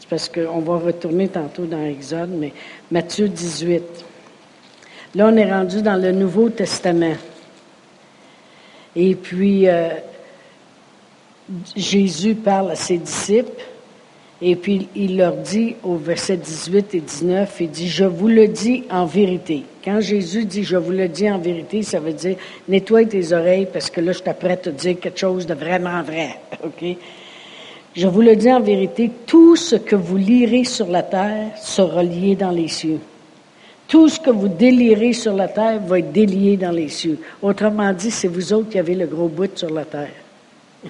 C'est 0.00 0.08
parce 0.08 0.28
qu'on 0.28 0.58
va 0.58 0.78
retourner 0.78 1.28
tantôt 1.28 1.64
dans 1.64 1.84
Exode, 1.84 2.30
mais 2.30 2.52
Matthieu 2.90 3.28
18. 3.28 3.82
Là, 5.14 5.30
on 5.32 5.36
est 5.36 5.48
rendu 5.48 5.80
dans 5.80 5.94
le 5.94 6.10
Nouveau 6.10 6.48
Testament. 6.48 7.14
Et 8.96 9.14
puis, 9.14 9.68
euh, 9.68 9.90
Jésus 11.76 12.34
parle 12.34 12.72
à 12.72 12.76
ses 12.76 12.98
disciples 12.98 13.62
et 14.42 14.56
puis 14.56 14.88
il 14.96 15.18
leur 15.18 15.36
dit 15.36 15.76
au 15.82 15.96
verset 15.96 16.38
18 16.38 16.94
et 16.94 17.00
19, 17.00 17.56
il 17.60 17.70
dit, 17.70 17.88
je 17.88 18.04
vous 18.04 18.28
le 18.28 18.48
dis 18.48 18.84
en 18.90 19.04
vérité. 19.04 19.64
Quand 19.84 20.00
Jésus 20.00 20.46
dit, 20.46 20.64
je 20.64 20.76
vous 20.76 20.92
le 20.92 21.08
dis 21.08 21.30
en 21.30 21.38
vérité, 21.38 21.82
ça 21.82 22.00
veut 22.00 22.14
dire, 22.14 22.36
nettoie 22.66 23.04
tes 23.04 23.32
oreilles 23.32 23.68
parce 23.70 23.90
que 23.90 24.00
là, 24.00 24.12
je 24.12 24.20
t'apprête 24.20 24.66
à 24.66 24.70
te 24.70 24.76
dire 24.76 24.98
quelque 24.98 25.18
chose 25.18 25.46
de 25.46 25.54
vraiment 25.54 26.02
vrai. 26.02 26.38
Je 27.96 28.06
vous 28.06 28.20
le 28.20 28.36
dis 28.36 28.52
en 28.52 28.60
vérité, 28.60 29.10
tout 29.26 29.56
ce 29.56 29.74
que 29.74 29.96
vous 29.96 30.16
lirez 30.16 30.62
sur 30.62 30.86
la 30.86 31.02
terre 31.02 31.48
sera 31.56 32.04
lié 32.04 32.36
dans 32.36 32.52
les 32.52 32.68
cieux. 32.68 33.00
Tout 33.88 34.08
ce 34.08 34.20
que 34.20 34.30
vous 34.30 34.46
délirez 34.46 35.12
sur 35.12 35.34
la 35.34 35.48
terre 35.48 35.80
va 35.80 35.98
être 35.98 36.12
délié 36.12 36.56
dans 36.56 36.70
les 36.70 36.88
cieux. 36.88 37.18
Autrement 37.42 37.92
dit, 37.92 38.12
c'est 38.12 38.28
vous 38.28 38.52
autres 38.52 38.68
qui 38.68 38.78
avez 38.78 38.94
le 38.94 39.06
gros 39.06 39.26
bout 39.26 39.58
sur 39.58 39.70
la 39.70 39.84
terre. 39.84 40.12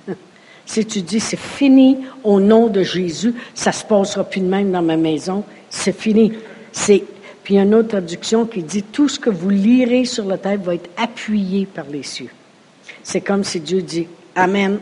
Si 0.67 0.85
tu 0.87 1.03
dis 1.03 1.21
c'est 1.21 1.39
fini 1.39 1.99
au 2.23 2.41
nom 2.41 2.69
de 2.69 2.83
Jésus, 2.83 3.35
ça 3.55 3.73
se 3.73 3.85
passera 3.85 4.25
plus 4.25 4.41
de 4.41 4.47
même 4.47 4.71
dans 4.71 4.83
ma 4.83 4.97
maison, 4.97 5.45
c'est 5.69 5.97
fini. 5.97 6.33
C'est 6.73 7.05
puis 7.43 7.55
il 7.55 7.57
y 7.57 7.61
a 7.61 7.65
une 7.65 7.75
autre 7.75 7.89
traduction 7.89 8.47
qui 8.47 8.63
dit 8.63 8.83
tout 8.83 9.09
ce 9.09 9.19
que 9.19 9.31
vous 9.31 9.51
lirez 9.51 10.05
sur 10.05 10.25
la 10.25 10.39
terre 10.39 10.61
va 10.61 10.75
être 10.75 10.91
appuyé 10.97 11.67
par 11.67 11.87
les 11.91 12.03
cieux. 12.03 12.31
C'est 13.03 13.21
comme 13.21 13.45
si 13.45 13.61
Dieu 13.61 13.83
dit 13.83 14.07
Amen. 14.35 14.79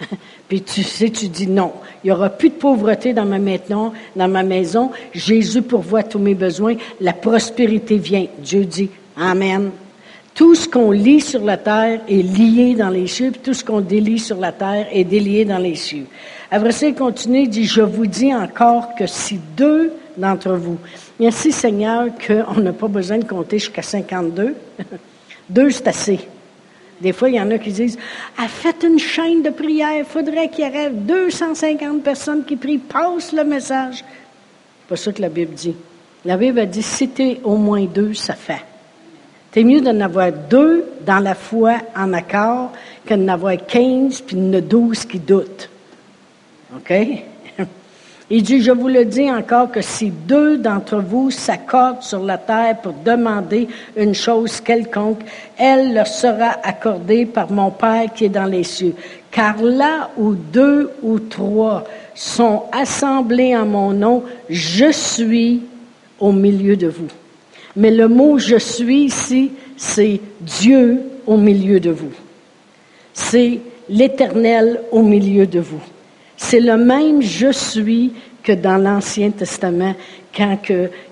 Puis 0.48 0.62
tu 0.62 0.82
sais, 0.82 1.10
tu 1.10 1.28
dis 1.28 1.46
non. 1.46 1.72
Il 2.02 2.08
n'y 2.08 2.12
aura 2.12 2.28
plus 2.28 2.50
de 2.50 2.54
pauvreté 2.54 3.12
dans 3.12 3.24
ma 3.24 3.38
maison, 3.38 3.92
dans 4.14 4.28
ma 4.28 4.42
maison. 4.42 4.90
Jésus 5.12 5.62
pourvoit 5.62 6.02
tous 6.02 6.18
mes 6.18 6.34
besoins. 6.34 6.76
La 7.00 7.12
prospérité 7.12 7.96
vient. 7.96 8.26
Dieu 8.38 8.64
dit 8.64 8.90
Amen. 9.16 9.70
Tout 10.34 10.56
ce 10.56 10.68
qu'on 10.68 10.90
lit 10.90 11.20
sur 11.20 11.44
la 11.44 11.56
terre 11.56 12.00
est 12.08 12.22
lié 12.22 12.74
dans 12.74 12.88
les 12.88 13.06
cieux, 13.06 13.30
puis 13.30 13.40
tout 13.40 13.54
ce 13.54 13.64
qu'on 13.64 13.80
délie 13.80 14.18
sur 14.18 14.36
la 14.38 14.50
terre 14.50 14.88
est 14.90 15.04
délié 15.04 15.44
dans 15.44 15.58
les 15.58 15.76
cieux. 15.76 16.06
Après 16.50 16.72
ça, 16.72 16.88
il 16.88 16.94
continue, 16.96 17.42
il 17.42 17.48
dit, 17.48 17.64
je 17.66 17.82
vous 17.82 18.06
dis 18.06 18.34
encore 18.34 18.96
que 18.96 19.06
si 19.06 19.38
deux 19.56 19.92
d'entre 20.16 20.54
vous, 20.54 20.76
merci 21.20 21.52
Seigneur 21.52 22.06
qu'on 22.26 22.60
n'a 22.60 22.72
pas 22.72 22.88
besoin 22.88 23.18
de 23.18 23.24
compter 23.24 23.60
jusqu'à 23.60 23.82
52, 23.82 24.56
deux 25.48 25.70
c'est 25.70 25.86
assez. 25.86 26.18
Des 27.00 27.12
fois, 27.12 27.28
il 27.28 27.36
y 27.36 27.40
en 27.40 27.50
a 27.52 27.58
qui 27.58 27.70
disent, 27.70 27.98
ah, 28.36 28.48
faites 28.48 28.82
une 28.82 28.98
chaîne 28.98 29.40
de 29.40 29.50
prière, 29.50 29.98
il 29.98 30.04
faudrait 30.04 30.48
qu'il 30.48 30.64
y 30.64 30.76
ait 30.76 30.90
250 30.90 32.02
personnes 32.02 32.44
qui 32.44 32.56
prient, 32.56 32.78
passe 32.78 33.32
le 33.32 33.44
message. 33.44 33.98
C'est 33.98 34.88
pas 34.88 34.96
ça 34.96 35.12
que 35.12 35.22
la 35.22 35.28
Bible 35.28 35.54
dit. 35.54 35.76
La 36.24 36.36
Bible 36.36 36.58
a 36.58 36.66
dit, 36.66 36.82
si 36.82 37.08
au 37.44 37.56
moins 37.56 37.84
deux, 37.84 38.14
ça 38.14 38.34
fait. 38.34 38.64
C'est 39.54 39.62
mieux 39.62 39.80
d'en 39.80 40.00
avoir 40.00 40.32
deux 40.32 40.84
dans 41.06 41.20
la 41.20 41.36
foi 41.36 41.76
en 41.96 42.12
accord 42.12 42.72
que 43.06 43.14
d'en 43.14 43.28
avoir 43.28 43.54
quinze 43.64 44.20
puis 44.20 44.34
de 44.34 44.58
douze 44.58 45.04
qui 45.04 45.20
doutent. 45.20 45.70
OK? 46.74 46.92
Il 48.30 48.42
dit, 48.42 48.60
je 48.60 48.72
vous 48.72 48.88
le 48.88 49.04
dis 49.04 49.30
encore 49.30 49.70
que 49.70 49.80
si 49.80 50.10
deux 50.10 50.58
d'entre 50.58 50.96
vous 50.96 51.30
s'accordent 51.30 52.02
sur 52.02 52.24
la 52.24 52.36
terre 52.36 52.78
pour 52.82 52.94
demander 53.04 53.68
une 53.96 54.16
chose 54.16 54.60
quelconque, 54.60 55.20
elle 55.56 55.94
leur 55.94 56.08
sera 56.08 56.56
accordée 56.64 57.24
par 57.24 57.52
mon 57.52 57.70
Père 57.70 58.12
qui 58.12 58.24
est 58.24 58.30
dans 58.30 58.46
les 58.46 58.64
cieux. 58.64 58.96
Car 59.30 59.62
là 59.62 60.10
où 60.16 60.34
deux 60.34 60.90
ou 61.00 61.20
trois 61.20 61.84
sont 62.12 62.64
assemblés 62.72 63.56
en 63.56 63.66
mon 63.66 63.92
nom, 63.92 64.24
je 64.50 64.90
suis 64.90 65.62
au 66.18 66.32
milieu 66.32 66.76
de 66.76 66.88
vous. 66.88 67.06
Mais 67.76 67.90
le 67.90 68.08
mot 68.08 68.38
je 68.38 68.56
suis 68.56 69.04
ici, 69.04 69.50
c'est 69.76 70.20
Dieu 70.40 71.00
au 71.26 71.36
milieu 71.36 71.80
de 71.80 71.90
vous. 71.90 72.12
C'est 73.12 73.60
l'Éternel 73.88 74.80
au 74.90 75.02
milieu 75.02 75.46
de 75.46 75.60
vous. 75.60 75.82
C'est 76.36 76.60
le 76.60 76.76
même 76.76 77.22
je 77.22 77.52
suis 77.52 78.12
que 78.42 78.52
dans 78.52 78.76
l'Ancien 78.76 79.30
Testament, 79.30 79.94
quand 80.36 80.58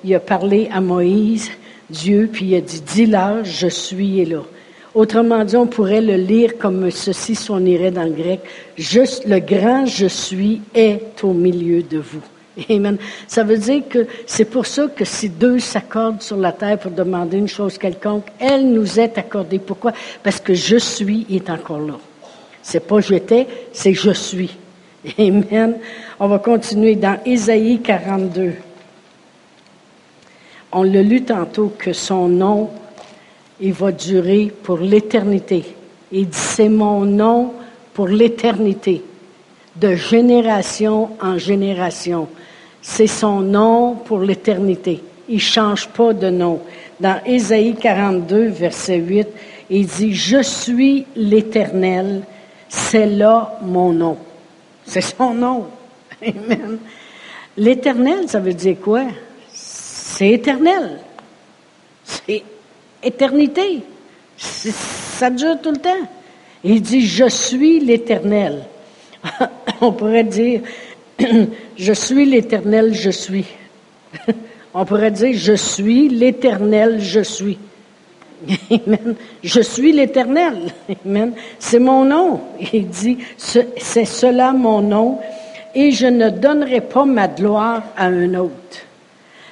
il 0.05 0.15
a 0.15 0.21
parlé 0.21 0.69
à 0.73 0.81
Moïse, 0.81 1.51
Dieu, 1.89 2.29
puis 2.33 2.47
il 2.47 2.55
a 2.57 2.61
dit, 2.61 2.81
dis-leur, 2.81 3.45
je 3.45 3.69
suis 3.69 4.21
et 4.21 4.25
là. 4.25 4.43
Autrement 4.95 5.45
dit, 5.45 5.57
on 5.57 5.67
pourrait 5.67 6.03
le 6.03 6.17
lire 6.17 6.59
comme 6.59 6.91
ceci 6.91 7.35
si 7.35 7.51
on 7.51 7.65
irait 7.65 7.91
dans 7.91 8.05
le 8.05 8.13
grec. 8.13 8.41
Juste, 8.77 9.25
le 9.27 9.39
grand 9.39 9.87
je 9.87 10.07
suis 10.07 10.61
est 10.75 11.23
au 11.23 11.33
milieu 11.33 11.83
de 11.83 11.99
vous. 11.99 12.21
Amen. 12.71 12.99
Ça 13.27 13.45
veut 13.45 13.59
dire 13.59 13.83
que 13.89 14.07
c'est 14.27 14.45
pour 14.45 14.67
ça 14.67 14.87
que 14.89 15.05
si 15.05 15.29
deux 15.29 15.59
s'accordent 15.59 16.23
sur 16.23 16.37
la 16.37 16.53
terre 16.53 16.79
pour 16.79 16.91
demander 16.91 17.39
une 17.39 17.49
chose 17.49 17.79
quelconque, 17.79 18.27
elle 18.39 18.71
nous 18.71 19.01
est 19.01 19.17
accordée. 19.19 19.59
Pourquoi? 19.59 19.93
Parce 20.23 20.41
que 20.41 20.55
je 20.55 20.77
suis 20.77 21.27
est 21.31 21.49
encore 21.49 21.81
là. 21.81 21.99
C'est 22.63 22.87
pas 22.87 23.01
j'étais, 23.01 23.47
c'est 23.73 23.95
je 23.95 24.13
suis. 24.13 24.57
Amen. 25.19 25.79
On 26.21 26.29
va 26.29 26.39
continuer 26.39 26.95
dans 26.95 27.19
Ésaïe 27.25 27.81
42. 27.81 28.53
On 30.73 30.83
l'a 30.85 31.03
lu 31.03 31.23
tantôt 31.23 31.73
que 31.77 31.93
son 31.93 32.29
nom, 32.29 32.71
il 33.61 33.73
va 33.73 33.93
durer 33.93 34.53
pour 34.63 34.79
l'éternité. 34.79 35.65
Il 36.11 36.29
dit, 36.29 36.39
c'est 36.39 36.69
mon 36.69 37.05
nom 37.05 37.53
pour 37.95 38.09
l'éternité, 38.09 39.03
de 39.77 39.95
génération 39.95 41.11
en 41.21 41.37
génération. 41.37 42.29
C'est 42.83 43.07
son 43.07 43.41
nom 43.41 43.95
pour 43.95 44.19
l'éternité. 44.19 45.03
Il 45.29 45.41
change 45.41 45.89
pas 45.89 46.13
de 46.13 46.29
nom. 46.29 46.61
Dans 46.99 47.21
Ésaïe 47.25 47.77
42, 47.77 48.49
verset 48.49 48.97
8, 48.97 49.29
il 49.71 49.87
dit, 49.87 50.13
Je 50.13 50.43
suis 50.43 51.07
l'Éternel, 51.15 52.23
c'est 52.69 53.07
là 53.07 53.59
mon 53.63 53.93
nom. 53.93 54.19
C'est 54.85 55.01
son 55.01 55.33
nom. 55.33 55.67
Amen. 56.23 56.79
L'éternel, 57.57 58.29
ça 58.29 58.41
veut 58.41 58.55
dire 58.55 58.77
quoi? 58.83 59.05
C'est 59.49 60.31
éternel. 60.31 60.99
C'est 62.05 62.43
éternité. 63.03 63.83
Ça 64.37 65.31
dure 65.31 65.61
tout 65.63 65.71
le 65.71 65.79
temps. 65.79 66.09
Il 66.65 66.83
dit, 66.83 67.07
je 67.07 67.29
suis 67.29 67.81
l'éternel. 67.81 68.65
On 69.81 69.93
pourrait 69.93 70.25
dire, 70.25 70.63
je 71.77 71.93
suis 71.93 72.25
l'éternel, 72.25 72.95
je 72.95 73.11
suis. 73.11 73.47
On 74.75 74.85
pourrait 74.85 75.11
dire, 75.11 75.33
je 75.35 75.55
suis 75.55 76.09
l'éternel, 76.09 77.01
je 77.01 77.21
suis. 77.21 77.59
Amen. 78.71 79.15
Je 79.43 79.61
suis 79.61 79.93
l'éternel. 79.93 80.73
Amen. 81.05 81.33
C'est 81.59 81.79
mon 81.79 82.05
nom. 82.05 82.41
Il 82.73 82.89
dit, 82.89 83.19
c'est 83.37 84.05
cela 84.05 84.53
mon 84.53 84.81
nom, 84.81 85.19
et 85.75 85.91
je 85.91 86.07
ne 86.07 86.31
donnerai 86.31 86.81
pas 86.81 87.05
ma 87.05 87.29
gloire 87.29 87.83
à 87.97 88.07
un 88.07 88.35
autre. 88.35 88.87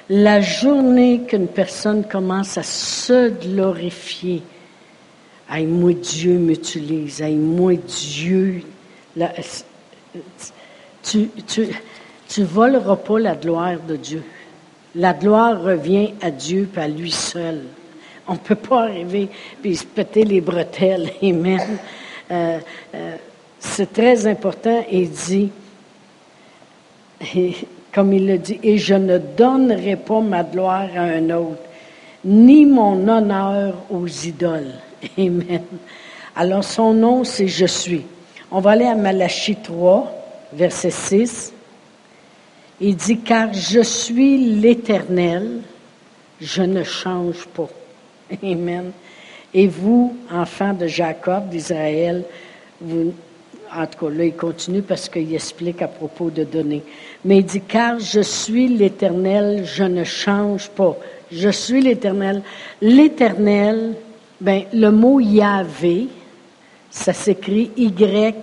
La 0.09 0.41
journée 0.41 1.21
qu'une 1.25 1.47
personne 1.47 2.03
commence 2.03 2.57
à 2.57 2.63
se 2.63 3.29
glorifier, 3.29 4.41
aïe, 5.49 5.65
moi 5.65 5.93
Dieu 5.93 6.33
m'utilise, 6.33 7.21
aïe, 7.21 7.35
moi 7.35 7.75
Dieu, 7.75 8.61
tu, 11.03 11.29
tu, 11.47 11.67
tu 12.27 12.43
voleras 12.43 12.95
pas 12.95 13.19
la 13.19 13.35
gloire 13.35 13.79
de 13.79 13.95
Dieu. 13.95 14.23
La 14.95 15.13
gloire 15.13 15.61
revient 15.61 16.13
à 16.21 16.31
Dieu, 16.31 16.69
pas 16.73 16.83
à 16.83 16.87
lui 16.87 17.11
seul. 17.11 17.61
On 18.27 18.33
ne 18.33 18.37
peut 18.37 18.55
pas 18.55 18.83
arriver 18.83 19.29
et 19.63 19.75
se 19.75 19.85
péter 19.85 20.23
les 20.23 20.41
bretelles. 20.41 21.11
Amen. 21.23 21.59
Euh, 22.29 22.59
euh, 22.95 23.15
c'est 23.59 23.93
très 23.93 24.27
important. 24.27 24.83
Il 24.91 25.09
dit, 25.09 25.51
comme 27.93 28.13
il 28.13 28.27
le 28.27 28.37
dit, 28.37 28.59
et 28.63 28.77
je 28.77 28.95
ne 28.95 29.17
donnerai 29.17 29.95
pas 29.95 30.19
ma 30.19 30.43
gloire 30.43 30.89
à 30.95 31.01
un 31.01 31.29
autre, 31.29 31.61
ni 32.25 32.65
mon 32.65 33.07
honneur 33.07 33.75
aux 33.89 34.07
idoles. 34.07 34.73
Amen. 35.17 35.63
Alors 36.35 36.63
son 36.63 36.93
nom, 36.93 37.23
c'est 37.23 37.47
Je 37.47 37.65
suis. 37.65 38.05
On 38.51 38.59
va 38.59 38.71
aller 38.71 38.85
à 38.85 38.95
Malachie 38.95 39.55
3, 39.55 40.20
verset 40.53 40.91
6. 40.91 41.53
Il 42.79 42.95
dit, 42.95 43.19
car 43.19 43.53
je 43.53 43.81
suis 43.81 44.37
l'Éternel, 44.37 45.61
je 46.39 46.63
ne 46.63 46.83
change 46.83 47.45
pas. 47.47 47.69
Amen. 48.43 48.91
Et 49.53 49.67
vous, 49.67 50.15
enfants 50.31 50.73
de 50.73 50.87
Jacob, 50.87 51.49
d'Israël, 51.49 52.23
vous, 52.79 53.13
en 53.73 53.85
tout 53.85 54.05
cas, 54.05 54.11
là, 54.11 54.25
il 54.25 54.35
continue 54.35 54.81
parce 54.81 55.07
qu'il 55.07 55.33
explique 55.33 55.81
à 55.81 55.87
propos 55.87 56.29
de 56.29 56.43
donner. 56.43 56.83
Mais 57.23 57.37
il 57.37 57.45
dit, 57.45 57.61
car 57.61 57.99
je 57.99 58.21
suis 58.21 58.67
l'Éternel, 58.67 59.65
je 59.65 59.83
ne 59.83 60.03
change 60.03 60.69
pas. 60.69 60.97
Je 61.31 61.49
suis 61.49 61.81
l'Éternel. 61.81 62.41
L'Éternel, 62.81 63.95
ben, 64.39 64.63
le 64.73 64.89
mot 64.89 65.19
Yahvé, 65.19 66.07
ça 66.89 67.13
s'écrit 67.13 67.71
Y, 67.77 68.35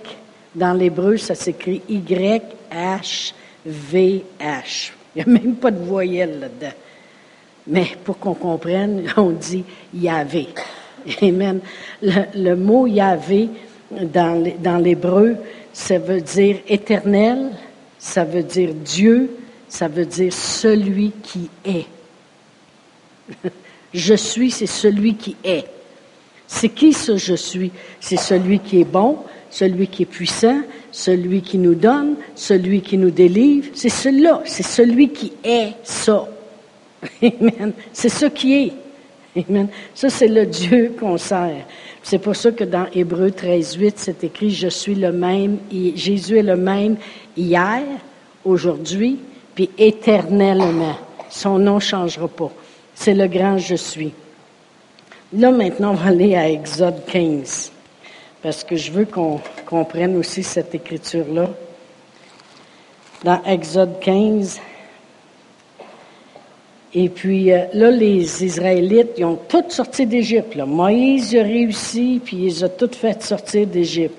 dans 0.55 0.73
l'hébreu, 0.73 1.17
ça 1.17 1.35
s'écrit 1.35 1.81
Y-H-V-H. 1.89 3.33
Il 5.15 5.17
n'y 5.17 5.21
a 5.21 5.25
même 5.41 5.55
pas 5.55 5.71
de 5.71 5.83
voyelle 5.83 6.39
là-dedans. 6.39 6.73
Mais 7.67 7.87
pour 8.03 8.17
qu'on 8.19 8.33
comprenne, 8.33 9.11
on 9.17 9.31
dit 9.31 9.63
Yahvé. 9.93 10.47
Amen. 11.21 11.59
Le, 12.01 12.23
le 12.35 12.55
mot 12.55 12.87
Yahvé, 12.87 13.49
dans 13.91 14.81
l'hébreu, 14.81 15.37
ça 15.73 15.97
veut 15.97 16.21
dire 16.21 16.57
éternel, 16.67 17.51
ça 17.97 18.23
veut 18.23 18.43
dire 18.43 18.73
Dieu, 18.73 19.31
ça 19.67 19.87
veut 19.87 20.05
dire 20.05 20.33
celui 20.33 21.11
qui 21.23 21.49
est. 21.65 21.85
Je 23.93 24.13
suis, 24.13 24.51
c'est 24.51 24.67
celui 24.67 25.15
qui 25.15 25.35
est. 25.43 25.65
C'est 26.47 26.69
qui 26.69 26.93
ce 26.93 27.17
je 27.17 27.35
suis? 27.35 27.71
C'est 27.99 28.17
celui 28.17 28.59
qui 28.59 28.81
est 28.81 28.85
bon, 28.85 29.19
celui 29.49 29.87
qui 29.87 30.03
est 30.03 30.05
puissant, 30.05 30.61
celui 30.91 31.41
qui 31.41 31.57
nous 31.57 31.75
donne, 31.75 32.15
celui 32.35 32.81
qui 32.81 32.97
nous 32.97 33.11
délivre. 33.11 33.69
C'est 33.73 33.89
celui-là, 33.89 34.41
c'est 34.45 34.63
celui 34.63 35.09
qui 35.09 35.33
est 35.43 35.73
ça. 35.83 36.27
Amen. 37.21 37.73
C'est 37.93 38.09
ce 38.09 38.25
qui 38.25 38.53
est. 38.53 38.73
Amen. 39.37 39.67
Ça, 39.93 40.09
c'est 40.09 40.27
le 40.27 40.45
Dieu 40.45 40.95
qu'on 40.99 41.17
sert. 41.17 41.65
C'est 42.01 42.19
pour 42.19 42.35
ça 42.35 42.51
que 42.51 42.63
dans 42.63 42.87
Hébreu 42.93 43.31
13, 43.31 43.75
8, 43.75 43.93
c'est 43.97 44.23
écrit, 44.23 44.51
je 44.51 44.67
suis 44.67 44.95
le 44.95 45.11
même, 45.11 45.59
Jésus 45.95 46.37
est 46.37 46.43
le 46.43 46.55
même 46.55 46.97
hier, 47.37 47.83
aujourd'hui, 48.43 49.19
puis 49.53 49.69
éternellement. 49.77 50.97
Son 51.29 51.59
nom 51.59 51.75
ne 51.75 51.79
changera 51.79 52.27
pas. 52.27 52.51
C'est 52.95 53.13
le 53.13 53.27
grand 53.27 53.57
je 53.57 53.75
suis. 53.75 54.13
Là, 55.33 55.51
maintenant, 55.51 55.91
on 55.91 55.95
va 55.95 56.09
aller 56.09 56.35
à 56.35 56.49
Exode 56.49 57.05
15, 57.05 57.71
parce 58.41 58.63
que 58.63 58.75
je 58.75 58.91
veux 58.91 59.05
qu'on 59.05 59.39
comprenne 59.65 60.15
aussi 60.17 60.43
cette 60.43 60.73
écriture-là. 60.73 61.49
Dans 63.23 63.43
Exode 63.43 63.99
15, 63.99 64.61
et 66.93 67.09
puis 67.09 67.51
euh, 67.51 67.65
là, 67.73 67.91
les 67.91 68.43
Israélites, 68.43 69.11
ils 69.17 69.25
ont 69.25 69.37
tous 69.47 69.69
sorti 69.69 70.05
d'Égypte. 70.05 70.55
Moïse 70.55 71.35
a 71.35 71.43
réussi, 71.43 72.19
puis 72.23 72.37
ils 72.45 72.65
ont 72.65 72.71
tous 72.75 72.95
fait 72.95 73.21
sortir 73.21 73.67
d'Égypte. 73.67 74.17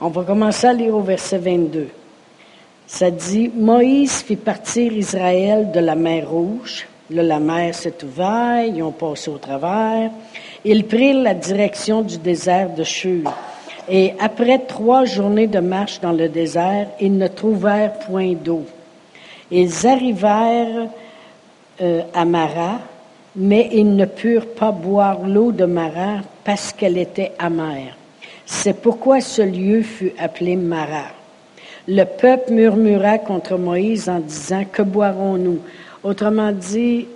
On 0.00 0.08
va 0.08 0.22
commencer 0.24 0.66
à 0.66 0.72
lire 0.72 0.96
au 0.96 1.02
verset 1.02 1.38
22. 1.38 1.88
Ça 2.86 3.10
dit, 3.10 3.50
Moïse 3.54 4.22
fit 4.22 4.36
partir 4.36 4.92
Israël 4.92 5.70
de 5.72 5.80
la 5.80 5.94
mer 5.94 6.30
Rouge. 6.30 6.86
Là, 7.10 7.22
la 7.22 7.38
mer 7.38 7.74
s'est 7.74 8.02
ouverte, 8.02 8.70
ils 8.74 8.82
ont 8.82 8.92
passé 8.92 9.30
au 9.30 9.38
travers. 9.38 10.10
Ils 10.64 10.86
prirent 10.86 11.22
la 11.22 11.34
direction 11.34 12.02
du 12.02 12.18
désert 12.18 12.70
de 12.70 12.84
Shur. 12.84 13.32
Et 13.88 14.12
après 14.20 14.58
trois 14.58 15.04
journées 15.04 15.46
de 15.46 15.58
marche 15.58 16.00
dans 16.00 16.12
le 16.12 16.28
désert, 16.28 16.88
ils 17.00 17.16
ne 17.16 17.26
trouvèrent 17.28 17.94
point 18.00 18.34
d'eau. 18.34 18.64
Ils 19.50 19.86
arrivèrent 19.86 20.88
euh, 21.80 22.02
à 22.14 22.24
Mara, 22.24 22.80
mais 23.34 23.70
ils 23.72 23.96
ne 23.96 24.04
purent 24.04 24.54
pas 24.54 24.70
boire 24.70 25.26
l'eau 25.26 25.50
de 25.50 25.64
Mara 25.64 26.18
parce 26.44 26.72
qu'elle 26.72 26.98
était 26.98 27.32
amère. 27.38 27.96
C'est 28.44 28.80
pourquoi 28.80 29.20
ce 29.20 29.42
lieu 29.42 29.82
fut 29.82 30.12
appelé 30.18 30.56
Mara. 30.56 31.06
Le 31.88 32.04
peuple 32.04 32.52
murmura 32.52 33.18
contre 33.18 33.56
Moïse 33.56 34.08
en 34.08 34.20
disant, 34.20 34.64
Que 34.70 34.82
boirons-nous? 34.82 35.60
Autrement 36.02 36.52
dit, 36.52 37.06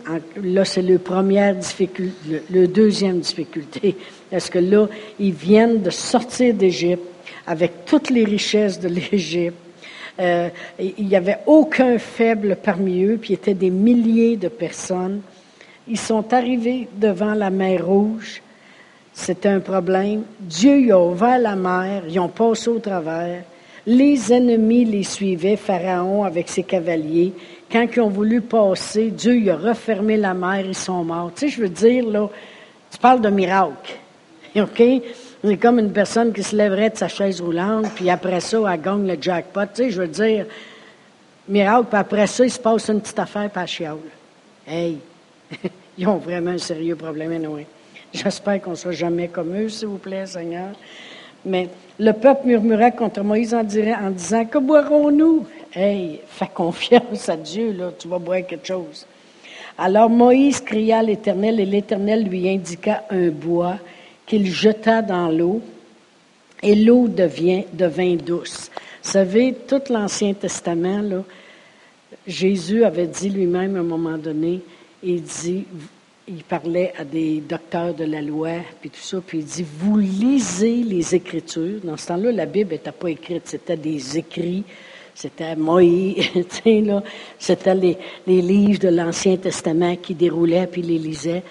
là 0.42 0.64
c'est 0.64 0.82
le 0.82 0.98
première 0.98 1.54
difficulté, 1.54 2.42
le, 2.50 2.68
deuxième 2.68 3.20
difficulté, 3.20 3.96
parce 4.30 4.50
que 4.50 4.58
là, 4.58 4.88
ils 5.18 5.32
viennent 5.32 5.80
de 5.80 5.90
sortir 5.90 6.52
d'Égypte 6.52 7.02
avec 7.46 7.84
toutes 7.86 8.10
les 8.10 8.24
richesses 8.24 8.80
de 8.80 8.88
l'Égypte? 8.88 9.56
Euh, 10.20 10.48
il 10.78 11.06
n'y 11.06 11.16
avait 11.16 11.38
aucun 11.46 11.98
faible 11.98 12.56
parmi 12.62 13.02
eux, 13.02 13.18
puis 13.20 13.30
il 13.30 13.32
y 13.32 13.34
était 13.34 13.54
des 13.54 13.70
milliers 13.70 14.36
de 14.36 14.48
personnes. 14.48 15.22
Ils 15.88 15.98
sont 15.98 16.32
arrivés 16.32 16.88
devant 16.94 17.34
la 17.34 17.50
mer 17.50 17.84
Rouge. 17.84 18.40
C'était 19.12 19.48
un 19.48 19.60
problème. 19.60 20.22
Dieu 20.40 20.80
y 20.80 20.92
a 20.92 21.00
ouvert 21.00 21.38
la 21.38 21.56
mer, 21.56 22.04
ils 22.08 22.18
ont 22.20 22.28
passé 22.28 22.68
au 22.68 22.78
travers. 22.78 23.42
Les 23.86 24.32
ennemis 24.32 24.84
les 24.84 25.02
suivaient, 25.02 25.56
Pharaon 25.56 26.24
avec 26.24 26.48
ses 26.48 26.62
cavaliers. 26.62 27.32
Quand 27.70 27.86
ils 27.94 28.00
ont 28.00 28.08
voulu 28.08 28.40
passer, 28.40 29.10
Dieu 29.10 29.38
y 29.38 29.50
a 29.50 29.56
refermé 29.56 30.16
la 30.16 30.32
mer, 30.32 30.64
ils 30.64 30.74
sont 30.74 31.04
morts. 31.04 31.32
Tu 31.34 31.40
sais, 31.40 31.48
je 31.48 31.60
veux 31.60 31.68
dire, 31.68 32.06
là, 32.08 32.28
tu 32.90 32.98
parles 32.98 33.20
de 33.20 33.28
miracle. 33.28 33.98
OK? 34.56 34.82
C'est 35.44 35.56
comme 35.58 35.78
une 35.78 35.92
personne 35.92 36.32
qui 36.32 36.42
se 36.42 36.56
lèverait 36.56 36.90
de 36.90 36.96
sa 36.96 37.08
chaise 37.08 37.42
roulante, 37.42 37.90
puis 37.94 38.08
après 38.08 38.40
ça, 38.40 38.58
elle 38.72 38.80
gagne 38.80 39.06
le 39.06 39.18
jackpot. 39.20 39.66
Tu 39.66 39.74
sais, 39.74 39.90
je 39.90 40.00
veux 40.00 40.08
dire, 40.08 40.46
miracle, 41.46 41.88
puis 41.90 41.98
après 41.98 42.26
ça, 42.26 42.44
il 42.44 42.50
se 42.50 42.58
passe 42.58 42.88
une 42.88 43.02
petite 43.02 43.18
affaire, 43.18 43.50
pas 43.50 43.66
chiale. 43.66 43.98
Hey! 44.66 44.98
Ils 45.98 46.08
ont 46.08 46.16
vraiment 46.16 46.50
un 46.50 46.58
sérieux 46.58 46.96
problème, 46.96 47.46
oui. 47.48 47.66
J'espère 48.12 48.60
qu'on 48.60 48.70
ne 48.70 48.76
soit 48.76 48.92
jamais 48.92 49.28
comme 49.28 49.54
eux, 49.56 49.68
s'il 49.68 49.88
vous 49.88 49.98
plaît, 49.98 50.26
Seigneur. 50.26 50.70
Mais 51.44 51.68
le 51.98 52.12
peuple 52.12 52.46
murmura 52.46 52.90
contre 52.90 53.22
Moïse 53.22 53.54
en, 53.54 53.62
disant 53.62 54.44
Que 54.44 54.58
boirons-nous? 54.58 55.46
Hey, 55.72 56.20
fais 56.26 56.48
confiance 56.52 57.28
à 57.28 57.36
Dieu, 57.36 57.76
tu 57.98 58.08
vas 58.08 58.18
boire 58.18 58.46
quelque 58.46 58.66
chose. 58.66 59.06
Alors 59.76 60.08
Moïse 60.08 60.60
cria 60.60 60.98
à 60.98 61.02
l'Éternel 61.02 61.58
et 61.58 61.66
l'Éternel 61.66 62.24
lui 62.24 62.48
indiqua 62.48 63.02
un 63.10 63.28
bois 63.28 63.76
qu'il 64.26 64.46
jeta 64.46 65.02
dans 65.02 65.28
l'eau 65.28 65.60
et 66.62 66.74
l'eau 66.74 67.08
devint 67.08 68.16
douce. 68.16 68.70
Vous 69.02 69.10
savez, 69.10 69.54
tout 69.66 69.82
l'Ancien 69.90 70.32
Testament, 70.32 71.24
Jésus 72.26 72.84
avait 72.84 73.06
dit 73.06 73.28
lui-même 73.28 73.76
à 73.76 73.80
un 73.80 73.82
moment 73.82 74.16
donné, 74.16 74.60
il 75.02 75.22
dit, 75.22 75.66
il 76.26 76.42
parlait 76.42 76.92
à 76.98 77.04
des 77.04 77.40
docteurs 77.40 77.92
de 77.92 78.04
la 78.04 78.22
loi, 78.22 78.52
puis 78.80 78.88
tout 78.88 79.00
ça, 79.00 79.18
puis 79.24 79.38
il 79.38 79.44
dit, 79.44 79.64
vous 79.78 79.98
lisez 79.98 80.82
les 80.82 81.14
Écritures. 81.14 81.80
Dans 81.82 81.96
ce 81.96 82.08
temps-là, 82.08 82.32
la 82.32 82.46
Bible 82.46 82.70
n'était 82.70 82.92
pas 82.92 83.10
écrite, 83.10 83.42
c'était 83.44 83.76
des 83.76 84.16
écrits, 84.16 84.64
c'était 85.14 85.54
Moïse, 85.54 86.24
c'était 87.38 87.74
les, 87.74 87.98
les 88.26 88.40
livres 88.40 88.80
de 88.80 88.88
l'Ancien 88.88 89.36
Testament 89.36 89.96
qui 89.96 90.14
déroulaient, 90.14 90.66
puis 90.66 90.80
les 90.80 90.98
lisaient. 90.98 91.42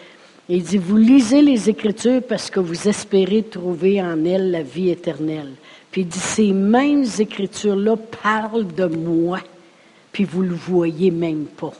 Il 0.49 0.63
dit, 0.63 0.77
vous 0.77 0.97
lisez 0.97 1.41
les 1.41 1.69
Écritures 1.69 2.23
parce 2.27 2.49
que 2.49 2.59
vous 2.59 2.87
espérez 2.87 3.43
trouver 3.43 4.01
en 4.01 4.25
elles 4.25 4.49
la 4.49 4.63
vie 4.63 4.89
éternelle. 4.89 5.53
Puis 5.91 6.01
il 6.01 6.07
dit, 6.07 6.19
ces 6.19 6.51
mêmes 6.51 7.05
Écritures-là 7.19 7.95
parlent 8.23 8.73
de 8.73 8.85
moi, 8.85 9.39
puis 10.11 10.23
vous 10.23 10.43
ne 10.43 10.49
le 10.49 10.55
voyez 10.55 11.11
même 11.11 11.45
pas. 11.45 11.73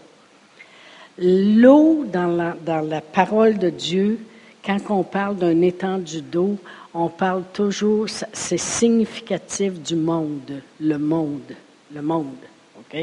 L'eau 1.18 2.06
dans 2.06 2.28
la, 2.28 3.02
parole 3.02 3.58
de 3.58 3.70
Dieu, 3.70 4.20
quand 4.66 4.80
on 4.90 5.04
parle 5.04 5.38
d'un 5.38 5.62
étendue 5.62 6.22
d'eau, 6.22 6.58
on 6.94 7.10
parle 7.10 7.44
toujours, 7.54 8.08
c'est 8.10 8.58
significatif 8.58 9.80
du 9.82 9.96
monde, 9.96 10.62
le 10.80 10.98
monde, 10.98 11.54
le 11.94 12.02
monde, 12.02 12.36
OK? 12.80 12.98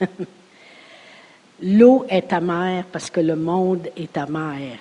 L'eau 1.62 2.04
est 2.08 2.32
amère 2.32 2.84
parce 2.86 3.10
que 3.10 3.20
le 3.20 3.36
monde 3.36 3.88
est 3.96 4.16
amer. 4.16 4.78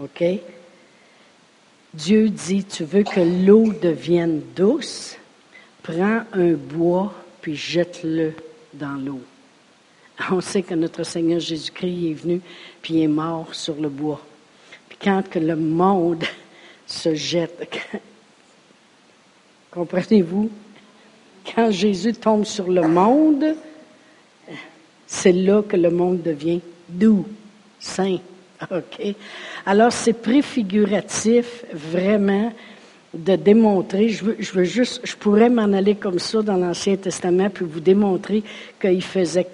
OK? 0.00 0.24
Dieu 1.94 2.28
dit, 2.28 2.64
tu 2.64 2.84
veux 2.84 3.04
que 3.04 3.20
l'eau 3.20 3.72
devienne 3.80 4.42
douce? 4.54 5.16
Prends 5.82 6.22
un 6.32 6.52
bois 6.52 7.14
puis 7.40 7.54
jette-le 7.54 8.32
dans 8.74 8.94
l'eau. 8.94 9.20
On 10.30 10.40
sait 10.40 10.62
que 10.62 10.74
notre 10.74 11.04
Seigneur 11.04 11.40
Jésus-Christ 11.40 12.10
est 12.10 12.14
venu, 12.14 12.40
puis 12.82 13.02
est 13.02 13.08
mort 13.08 13.54
sur 13.54 13.74
le 13.74 13.88
bois. 13.88 14.20
Puis 14.88 14.98
quand 15.00 15.22
que 15.28 15.38
le 15.38 15.56
monde 15.56 16.24
se 16.86 17.14
jette, 17.14 17.68
comprenez-vous, 19.70 20.50
quand 21.54 21.70
Jésus 21.70 22.12
tombe 22.14 22.44
sur 22.44 22.68
le 22.68 22.82
monde, 22.82 23.54
c'est 25.06 25.32
là 25.32 25.62
que 25.62 25.76
le 25.76 25.90
monde 25.90 26.22
devient 26.22 26.60
doux, 26.88 27.26
saint. 27.78 28.18
OK? 28.70 29.14
Alors, 29.64 29.92
c'est 29.92 30.14
préfiguratif, 30.14 31.64
vraiment, 31.72 32.52
de 33.16 33.36
démontrer, 33.36 34.08
je 34.08 34.24
veux, 34.24 34.64
juste, 34.64 35.00
je 35.04 35.16
pourrais 35.16 35.48
m'en 35.48 35.72
aller 35.72 35.94
comme 35.94 36.18
ça 36.18 36.42
dans 36.42 36.56
l'Ancien 36.56 36.96
Testament, 36.96 37.50
puis 37.50 37.64
vous 37.64 37.80
démontrer 37.80 38.42
qu'il 38.80 39.02
faisait 39.02 39.46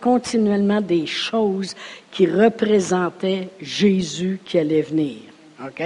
continuellement 0.00 0.80
des 0.80 1.06
choses 1.06 1.74
qui 2.10 2.26
représentaient 2.26 3.48
Jésus 3.60 4.40
qui 4.44 4.58
allait 4.58 4.82
venir. 4.82 5.16
OK? 5.64 5.82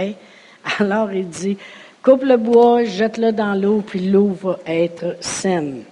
Alors, 0.79 1.13
il 1.13 1.29
dit, 1.29 1.57
coupe 2.03 2.25
le 2.25 2.37
bois, 2.37 2.85
jette-le 2.85 3.33
dans 3.33 3.55
l'eau, 3.55 3.83
puis 3.87 4.01
l'eau 4.01 4.29
va 4.29 4.59
être 4.67 5.17
saine. 5.21 5.83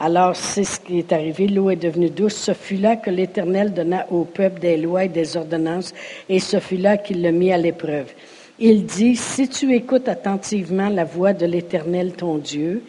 Alors, 0.00 0.34
c'est 0.34 0.64
ce 0.64 0.80
qui 0.80 0.98
est 0.98 1.12
arrivé. 1.12 1.46
L'eau 1.46 1.70
est 1.70 1.76
devenue 1.76 2.10
douce. 2.10 2.34
Ce 2.34 2.52
fut 2.52 2.76
là 2.76 2.96
que 2.96 3.10
l'Éternel 3.10 3.72
donna 3.72 4.06
au 4.10 4.24
peuple 4.24 4.60
des 4.60 4.76
lois 4.76 5.04
et 5.04 5.08
des 5.08 5.36
ordonnances, 5.36 5.94
et 6.28 6.40
ce 6.40 6.58
fut 6.58 6.76
là 6.76 6.96
qu'il 6.96 7.22
le 7.22 7.30
mit 7.30 7.52
à 7.52 7.58
l'épreuve. 7.58 8.12
Il 8.58 8.86
dit, 8.86 9.16
si 9.16 9.48
tu 9.48 9.74
écoutes 9.74 10.08
attentivement 10.08 10.88
la 10.88 11.04
voix 11.04 11.32
de 11.32 11.44
l'Éternel 11.44 12.12
ton 12.12 12.38
Dieu, 12.38 12.82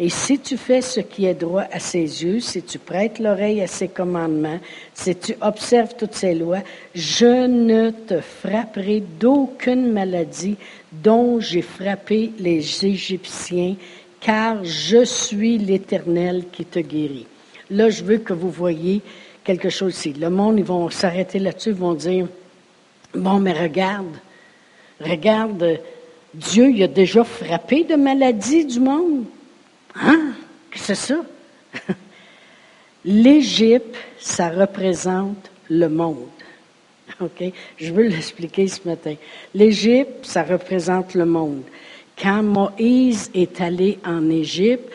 et 0.00 0.10
si 0.10 0.38
tu 0.38 0.56
fais 0.56 0.80
ce 0.80 1.00
qui 1.00 1.26
est 1.26 1.34
droit 1.34 1.64
à 1.72 1.80
ses 1.80 2.22
yeux, 2.22 2.38
si 2.38 2.62
tu 2.62 2.78
prêtes 2.78 3.18
l'oreille 3.18 3.60
à 3.60 3.66
ses 3.66 3.88
commandements, 3.88 4.60
si 4.94 5.16
tu 5.16 5.34
observes 5.40 5.96
toutes 5.98 6.14
ses 6.14 6.34
lois, 6.34 6.62
je 6.94 7.48
ne 7.48 7.90
te 7.90 8.20
frapperai 8.20 9.02
d'aucune 9.18 9.90
maladie 9.90 10.56
dont 10.92 11.40
j'ai 11.40 11.62
frappé 11.62 12.30
les 12.38 12.86
Égyptiens, 12.86 13.74
car 14.20 14.64
je 14.64 15.04
suis 15.04 15.58
l'Éternel 15.58 16.44
qui 16.52 16.64
te 16.64 16.78
guérit. 16.78 17.26
Là, 17.68 17.90
je 17.90 18.04
veux 18.04 18.18
que 18.18 18.32
vous 18.32 18.50
voyez 18.50 19.02
quelque 19.42 19.68
chose 19.68 19.96
ici. 19.96 20.12
Le 20.12 20.30
monde, 20.30 20.60
ils 20.60 20.64
vont 20.64 20.88
s'arrêter 20.90 21.40
là-dessus, 21.40 21.70
ils 21.70 21.74
vont 21.74 21.94
dire, 21.94 22.28
bon, 23.14 23.40
mais 23.40 23.52
regarde, 23.52 24.06
regarde, 25.00 25.80
Dieu, 26.34 26.70
il 26.70 26.82
a 26.82 26.88
déjà 26.88 27.24
frappé 27.24 27.84
de 27.84 27.94
maladie 27.94 28.64
du 28.64 28.80
monde. 28.80 29.24
Hein? 29.94 30.32
C'est 30.74 30.94
ça? 30.94 31.24
L'Égypte, 33.04 33.96
ça 34.18 34.50
représente 34.50 35.50
le 35.68 35.88
monde. 35.88 36.28
OK? 37.20 37.52
Je 37.78 37.92
veux 37.92 38.04
l'expliquer 38.04 38.68
ce 38.68 38.86
matin. 38.86 39.14
L'Égypte, 39.54 40.24
ça 40.24 40.42
représente 40.42 41.14
le 41.14 41.24
monde. 41.24 41.62
Quand 42.20 42.42
Moïse 42.42 43.30
est 43.34 43.60
allé 43.60 43.98
en 44.04 44.28
Égypte, 44.28 44.90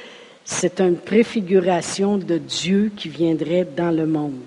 c'est 0.45 0.81
une 0.81 0.97
préfiguration 0.97 2.17
de 2.17 2.37
Dieu 2.37 2.91
qui 2.95 3.09
viendrait 3.09 3.65
dans 3.65 3.91
le 3.91 4.05
monde. 4.05 4.41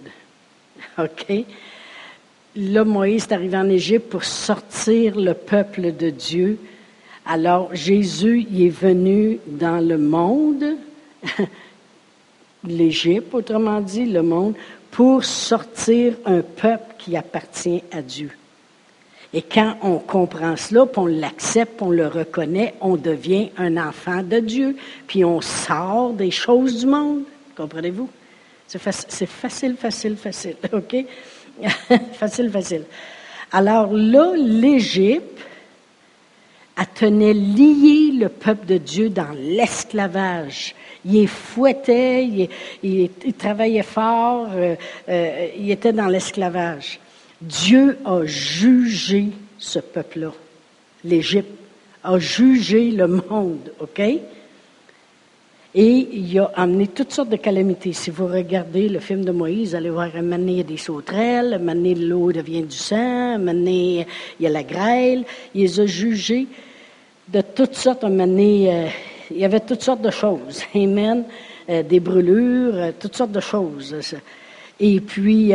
OK? 0.98 1.44
Là, 2.56 2.84
Moïse 2.84 3.24
est 3.24 3.32
arrivé 3.32 3.56
en 3.56 3.68
Égypte 3.68 4.08
pour 4.08 4.24
sortir 4.24 5.14
le 5.14 5.34
peuple 5.34 5.94
de 5.94 6.08
Dieu. 6.08 6.58
Alors, 7.26 7.74
Jésus 7.74 8.46
il 8.50 8.66
est 8.66 8.70
venu 8.70 9.38
dans 9.46 9.86
le 9.86 9.98
monde, 9.98 10.64
l'Égypte, 12.64 13.34
autrement 13.34 13.82
dit, 13.82 14.06
le 14.06 14.22
monde, 14.22 14.54
pour 14.90 15.22
sortir 15.22 16.14
un 16.24 16.40
peuple 16.40 16.94
qui 16.98 17.14
appartient 17.14 17.82
à 17.92 18.00
Dieu. 18.00 18.30
Et 19.34 19.42
quand 19.42 19.76
on 19.82 19.98
comprend 19.98 20.56
cela, 20.56 20.86
puis 20.86 20.98
on 20.98 21.06
l'accepte, 21.06 21.82
on 21.82 21.90
le 21.90 22.06
reconnaît, 22.06 22.72
on 22.80 22.96
devient 22.96 23.50
un 23.58 23.76
enfant 23.76 24.22
de 24.22 24.38
Dieu, 24.38 24.76
puis 25.06 25.26
on 25.26 25.42
sort 25.42 26.14
des 26.14 26.30
choses 26.30 26.80
du 26.80 26.86
monde. 26.86 27.24
Comprenez-vous? 27.54 28.08
C'est 28.66 28.78
facile, 28.78 29.76
facile, 29.76 30.16
facile, 30.16 30.56
OK? 30.72 31.04
facile, 32.12 32.50
facile. 32.50 32.84
Alors 33.52 33.92
là, 33.92 34.34
l'Égypte, 34.36 35.40
elle 36.78 36.86
tenait 36.94 37.32
lié 37.32 38.12
le 38.12 38.28
peuple 38.28 38.66
de 38.66 38.78
Dieu 38.78 39.08
dans 39.08 39.32
l'esclavage. 39.32 40.74
Il 41.04 41.28
fouettait, 41.28 42.48
il, 42.82 43.08
travaillait 43.38 43.82
fort, 43.82 44.48
euh, 44.54 44.74
euh, 45.08 45.48
il 45.56 45.70
était 45.70 45.92
dans 45.92 46.08
l'esclavage. 46.08 47.00
Dieu 47.40 47.98
a 48.04 48.24
jugé 48.24 49.28
ce 49.58 49.78
peuple-là. 49.78 50.32
L'Égypte 51.04 51.50
a 52.02 52.18
jugé 52.18 52.90
le 52.90 53.06
monde, 53.06 53.72
OK? 53.80 54.02
Et 55.78 56.08
il 56.10 56.38
a 56.38 56.50
amené 56.54 56.86
toutes 56.86 57.12
sortes 57.12 57.28
de 57.28 57.36
calamités. 57.36 57.92
Si 57.92 58.10
vous 58.10 58.26
regardez 58.26 58.88
le 58.88 58.98
film 58.98 59.26
de 59.26 59.30
Moïse, 59.30 59.70
vous 59.70 59.76
allez 59.76 59.90
voir, 59.90 60.08
un 60.16 60.32
il 60.32 60.50
y 60.52 60.60
a 60.60 60.62
des 60.62 60.78
sauterelles, 60.78 61.52
un 61.52 61.58
moment 61.58 61.94
l'eau 61.98 62.32
devient 62.32 62.62
du 62.62 62.74
sang, 62.74 62.96
un 62.96 63.66
il 63.66 64.06
y 64.40 64.46
a 64.46 64.48
la 64.48 64.62
grêle. 64.62 65.26
Il 65.54 65.64
les 65.64 65.80
a 65.80 65.84
jugés 65.84 66.46
de 67.28 67.42
toutes 67.42 67.74
sortes, 67.74 68.04
un 68.04 68.18
euh, 68.18 68.88
il 69.30 69.36
y 69.36 69.44
avait 69.44 69.60
toutes 69.60 69.82
sortes 69.82 70.00
de 70.00 70.10
choses. 70.10 70.62
Amen. 70.74 71.24
Euh, 71.68 71.82
des 71.82 72.00
brûlures, 72.00 72.74
euh, 72.76 72.92
toutes 72.98 73.14
sortes 73.14 73.32
de 73.32 73.40
choses. 73.40 73.94
Et 74.80 75.00
puis, 75.00 75.52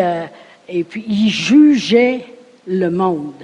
et 0.69 0.83
puis, 0.83 1.03
il 1.09 1.29
jugeait 1.29 2.25
le 2.67 2.89
monde. 2.91 3.41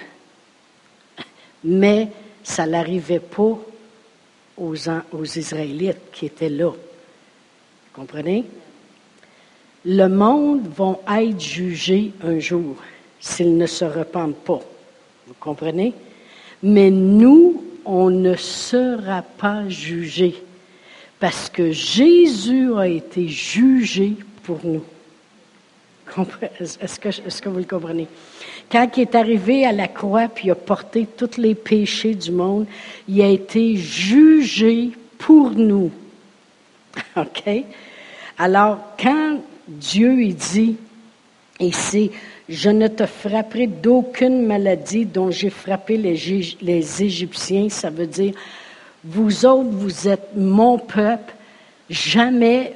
Mais 1.63 2.09
ça 2.43 2.67
n'arrivait 2.67 3.19
pas 3.19 3.57
aux, 4.57 4.75
Israélites 5.23 6.11
qui 6.11 6.25
étaient 6.25 6.49
là. 6.49 6.71
Comprenez? 7.93 8.45
Le 9.85 10.07
monde 10.07 10.67
va 10.75 11.21
être 11.21 11.39
jugé 11.39 12.11
un 12.23 12.39
jour 12.39 12.75
s'ils 13.19 13.57
ne 13.57 13.65
se 13.65 13.85
repentent 13.85 14.43
pas. 14.43 14.61
Vous 15.27 15.35
comprenez? 15.39 15.93
Mais 16.63 16.89
nous, 16.89 17.63
on 17.85 18.09
ne 18.09 18.35
sera 18.35 19.21
pas 19.21 19.67
jugés 19.69 20.35
parce 21.19 21.49
que 21.49 21.71
Jésus 21.71 22.73
a 22.75 22.87
été 22.87 23.27
jugé 23.27 24.13
pour 24.43 24.59
nous. 24.63 24.83
Est-ce 26.59 27.41
que, 27.41 27.49
vous 27.49 27.59
le 27.59 27.65
comprenez? 27.65 28.07
Quand 28.71 28.89
il 28.97 29.01
est 29.01 29.15
arrivé 29.15 29.65
à 29.65 29.71
la 29.71 29.87
croix 29.87 30.27
puis 30.27 30.47
il 30.47 30.51
a 30.51 30.55
porté 30.55 31.07
tous 31.17 31.37
les 31.37 31.55
péchés 31.55 32.15
du 32.15 32.31
monde, 32.31 32.65
il 33.07 33.21
a 33.21 33.27
été 33.27 33.75
jugé 33.75 34.91
pour 35.17 35.51
nous. 35.51 35.91
OK? 37.15 37.43
Alors, 38.37 38.79
quand 38.99 39.39
Dieu 39.67 40.21
il 40.21 40.35
dit 40.35 40.75
ici, 41.59 42.11
je 42.49 42.69
ne 42.69 42.87
te 42.87 43.05
frapperai 43.05 43.67
d'aucune 43.67 44.45
maladie 44.45 45.05
dont 45.05 45.31
j'ai 45.31 45.49
frappé 45.49 45.97
les 45.97 47.03
Égyptiens, 47.03 47.69
ça 47.69 47.89
veut 47.89 48.07
dire, 48.07 48.33
vous 49.03 49.45
autres, 49.45 49.69
vous 49.69 50.07
êtes 50.07 50.29
mon 50.35 50.77
peuple, 50.77 51.33
Jamais 51.89 52.73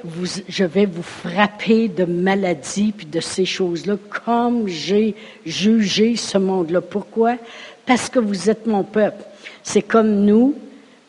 je 0.48 0.64
vais 0.64 0.86
vous 0.86 1.02
frapper 1.02 1.88
de 1.88 2.04
maladies 2.04 2.92
puis 2.96 3.06
de 3.06 3.20
ces 3.20 3.44
choses-là 3.44 3.96
comme 4.24 4.68
j'ai 4.68 5.14
jugé 5.44 6.16
ce 6.16 6.38
monde-là. 6.38 6.80
Pourquoi? 6.80 7.36
Parce 7.84 8.08
que 8.08 8.18
vous 8.18 8.48
êtes 8.48 8.66
mon 8.66 8.84
peuple. 8.84 9.22
C'est 9.62 9.82
comme 9.82 10.24
nous, 10.24 10.54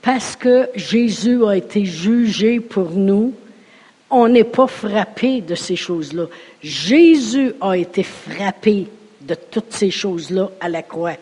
parce 0.02 0.36
que 0.36 0.70
Jésus 0.76 1.46
a 1.46 1.56
été 1.56 1.86
jugé 1.86 2.60
pour 2.60 2.92
nous, 2.92 3.34
on 4.10 4.28
n'est 4.28 4.44
pas 4.44 4.68
frappé 4.68 5.40
de 5.40 5.56
ces 5.56 5.78
choses-là. 5.78 6.26
Jésus 6.62 7.54
a 7.62 7.78
été 7.78 8.04
frappé 8.04 8.88
de 9.22 9.36
toutes 9.36 9.72
ces 9.72 9.92
choses-là 9.92 10.52
à 10.60 10.68
la 10.68 10.84
croix. 10.84 11.16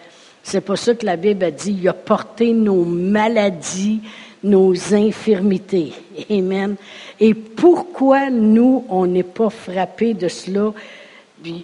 C'est 0.44 0.62
pour 0.62 0.78
ça 0.78 0.96
que 0.96 1.06
la 1.06 1.16
Bible 1.16 1.46
a 1.46 1.52
dit, 1.52 1.78
il 1.80 1.88
a 1.88 1.94
porté 1.94 2.52
nos 2.54 2.84
maladies, 2.84 4.02
nos 4.44 4.94
infirmités. 4.94 5.94
Amen. 6.30 6.76
Et 7.20 7.34
pourquoi 7.34 8.30
nous, 8.30 8.86
on 8.90 9.06
n'est 9.06 9.24
pas 9.24 9.50
frappés 9.50 10.14
de 10.14 10.28
cela? 10.28 10.74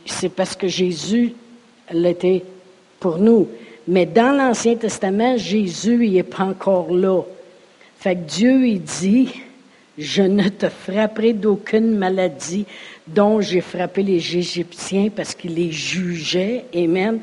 C'est 0.06 0.30
parce 0.30 0.56
que 0.56 0.68
Jésus 0.68 1.34
l'était 1.92 2.44
pour 3.00 3.18
nous. 3.18 3.48
Mais 3.88 4.06
dans 4.06 4.36
l'Ancien 4.36 4.76
Testament, 4.76 5.38
Jésus, 5.38 6.06
il 6.06 6.14
n'est 6.14 6.24
pas 6.24 6.44
encore 6.44 6.92
là. 6.92 7.22
Fait 8.00 8.16
que 8.16 8.30
Dieu, 8.30 8.68
il 8.68 8.82
dit, 8.82 9.30
je 9.98 10.22
ne 10.22 10.48
te 10.50 10.70
frapperai 10.70 11.34
d'aucune 11.34 11.96
maladie 11.96 12.66
dont 13.08 13.42
j'ai 13.42 13.62
frappé 13.62 14.04
les 14.04 14.38
Égyptiens 14.38 15.10
parce 15.16 15.34
qu'il 15.34 15.56
les 15.56 15.72
jugeait. 15.72 16.66
Amen. 16.76 17.20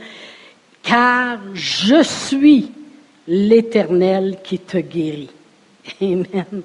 Car 0.83 1.39
je 1.55 2.03
suis 2.03 2.71
l'Éternel 3.29 4.39
qui 4.43 4.59
te 4.59 4.79
guérit. 4.79 5.31
Amen. 6.01 6.63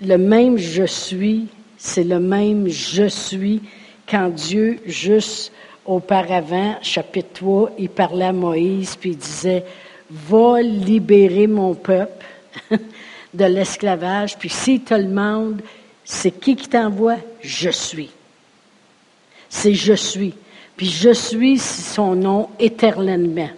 Le 0.00 0.16
même 0.16 0.56
je 0.56 0.84
suis, 0.84 1.48
c'est 1.76 2.04
le 2.04 2.20
même 2.20 2.68
je 2.68 3.08
suis 3.08 3.60
quand 4.08 4.28
Dieu, 4.28 4.80
juste 4.86 5.52
auparavant, 5.86 6.76
chapitre 6.82 7.28
3, 7.34 7.70
il 7.78 7.88
parlait 7.88 8.26
à 8.26 8.32
Moïse, 8.32 8.96
puis 8.96 9.10
il 9.10 9.16
disait, 9.16 9.64
va 10.10 10.60
libérer 10.60 11.46
mon 11.46 11.74
peuple 11.74 12.24
de 13.34 13.44
l'esclavage, 13.44 14.36
puis 14.36 14.48
s'il 14.48 14.82
te 14.82 14.94
demande, 14.94 15.62
c'est 16.04 16.32
qui 16.32 16.56
qui 16.56 16.68
t'envoie? 16.68 17.18
Je 17.40 17.70
suis. 17.70 18.10
C'est 19.48 19.74
je 19.74 19.94
suis. 19.94 20.34
Puis 20.76 20.86
je 20.86 21.12
suis 21.12 21.58
son 21.58 22.14
nom 22.14 22.48
éternellement. 22.58 23.50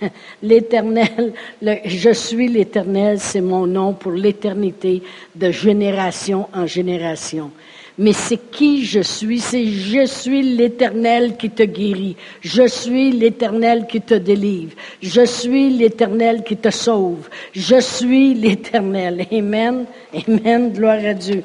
L'éternel, 0.42 1.32
je 1.62 2.12
suis 2.12 2.48
l'éternel, 2.48 3.18
c'est 3.18 3.40
mon 3.40 3.66
nom 3.66 3.92
pour 3.94 4.12
l'éternité 4.12 5.02
de 5.34 5.50
génération 5.50 6.48
en 6.54 6.66
génération. 6.66 7.50
Mais 7.98 8.12
c'est 8.12 8.50
qui 8.50 8.84
je 8.84 9.00
suis? 9.00 9.40
C'est 9.40 9.64
je 9.66 10.04
suis 10.04 10.42
l'éternel 10.42 11.36
qui 11.38 11.48
te 11.48 11.62
guérit. 11.62 12.16
Je 12.42 12.66
suis 12.66 13.10
l'éternel 13.10 13.86
qui 13.88 14.02
te 14.02 14.12
délivre. 14.14 14.72
Je 15.00 15.24
suis 15.24 15.70
l'éternel 15.70 16.42
qui 16.44 16.58
te 16.58 16.68
sauve. 16.68 17.28
Je 17.54 17.80
suis 17.80 18.34
l'éternel. 18.34 19.26
Amen. 19.32 19.86
Amen. 20.28 20.72
Gloire 20.72 21.02
à 21.06 21.14
Dieu. 21.14 21.42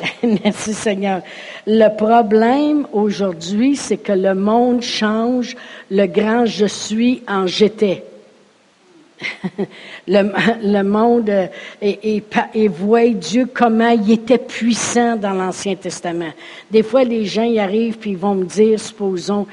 Merci 0.22 0.74
Seigneur. 0.74 1.22
Le 1.66 1.88
problème 1.96 2.86
aujourd'hui, 2.92 3.76
c'est 3.76 3.98
que 3.98 4.12
le 4.12 4.34
monde 4.34 4.82
change 4.82 5.56
le 5.90 6.06
grand 6.06 6.46
je 6.46 6.66
suis 6.66 7.22
en 7.28 7.46
j'étais. 7.46 8.04
le, 10.08 10.82
monde 10.82 11.30
et, 11.82 12.68
voit 12.68 13.08
Dieu 13.08 13.46
comment 13.52 13.90
il 13.90 14.12
était 14.12 14.38
puissant 14.38 15.16
dans 15.16 15.34
l'Ancien 15.34 15.76
Testament. 15.76 16.32
Des 16.70 16.82
fois, 16.82 17.04
les 17.04 17.26
gens 17.26 17.42
y 17.42 17.58
arrivent 17.58 17.98
puis 17.98 18.14
vont 18.14 18.34
me 18.34 18.46
dire, 18.46 18.80
supposons, 18.80 19.46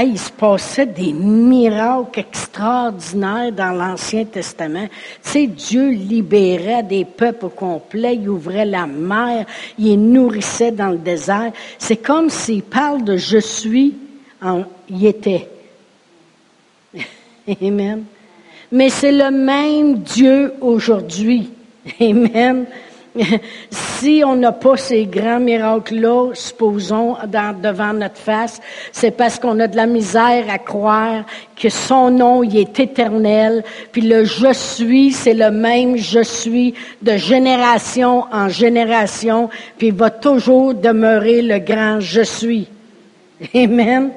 Il 0.00 0.18
se 0.18 0.30
passait 0.30 0.86
des 0.86 1.12
miracles 1.12 2.20
extraordinaires 2.20 3.52
dans 3.52 3.72
l'Ancien 3.72 4.24
Testament. 4.24 4.88
Tu 5.22 5.30
sais, 5.30 5.46
Dieu 5.46 5.90
libérait 5.90 6.82
des 6.82 7.04
peuples 7.04 7.50
complets, 7.50 8.14
il 8.16 8.28
ouvrait 8.28 8.64
la 8.64 8.86
mer, 8.86 9.44
il 9.78 10.00
nourrissait 10.00 10.72
dans 10.72 10.88
le 10.88 10.96
désert. 10.96 11.52
C'est 11.78 11.98
comme 11.98 12.30
s'il 12.30 12.62
parle 12.62 13.04
de 13.04 13.18
je 13.18 13.38
suis, 13.38 13.94
en, 14.40 14.64
il 14.88 15.06
était. 15.06 15.48
Amen. 17.62 18.04
Mais 18.72 18.88
c'est 18.88 19.12
le 19.12 19.30
même 19.30 19.98
Dieu 19.98 20.54
aujourd'hui. 20.62 21.50
Amen. 22.00 22.64
si 23.70 24.22
on 24.24 24.36
n'a 24.36 24.52
pas 24.52 24.76
ces 24.76 25.04
grands 25.04 25.40
miracles-là, 25.40 26.30
supposons, 26.34 27.16
devant 27.62 27.92
notre 27.92 28.16
face, 28.16 28.60
c'est 28.90 29.10
parce 29.10 29.38
qu'on 29.38 29.60
a 29.60 29.66
de 29.66 29.76
la 29.76 29.86
misère 29.86 30.46
à 30.48 30.58
croire 30.58 31.24
que 31.54 31.68
son 31.68 32.10
nom, 32.10 32.42
est 32.42 32.80
éternel, 32.80 33.64
puis 33.92 34.02
le 34.02 34.24
je 34.24 34.52
suis, 34.52 35.12
c'est 35.12 35.34
le 35.34 35.50
même 35.50 35.96
je 35.96 36.22
suis 36.22 36.74
de 37.02 37.16
génération 37.16 38.24
en 38.32 38.48
génération, 38.48 39.50
puis 39.76 39.88
il 39.88 39.94
va 39.94 40.10
toujours 40.10 40.74
demeurer 40.74 41.42
le 41.42 41.58
grand 41.58 42.00
je 42.00 42.22
suis. 42.22 42.68
Amen. 43.54 44.10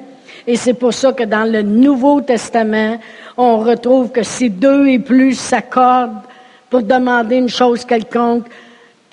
Et 0.46 0.56
c'est 0.56 0.74
pour 0.74 0.94
ça 0.94 1.12
que 1.12 1.24
dans 1.24 1.50
le 1.50 1.62
Nouveau 1.62 2.20
Testament, 2.20 2.98
on 3.36 3.58
retrouve 3.58 4.10
que 4.10 4.22
si 4.22 4.48
deux 4.48 4.86
et 4.86 4.98
plus 4.98 5.34
s'accordent 5.34 6.22
pour 6.70 6.82
demander 6.82 7.36
une 7.36 7.48
chose 7.48 7.84
quelconque, 7.84 8.46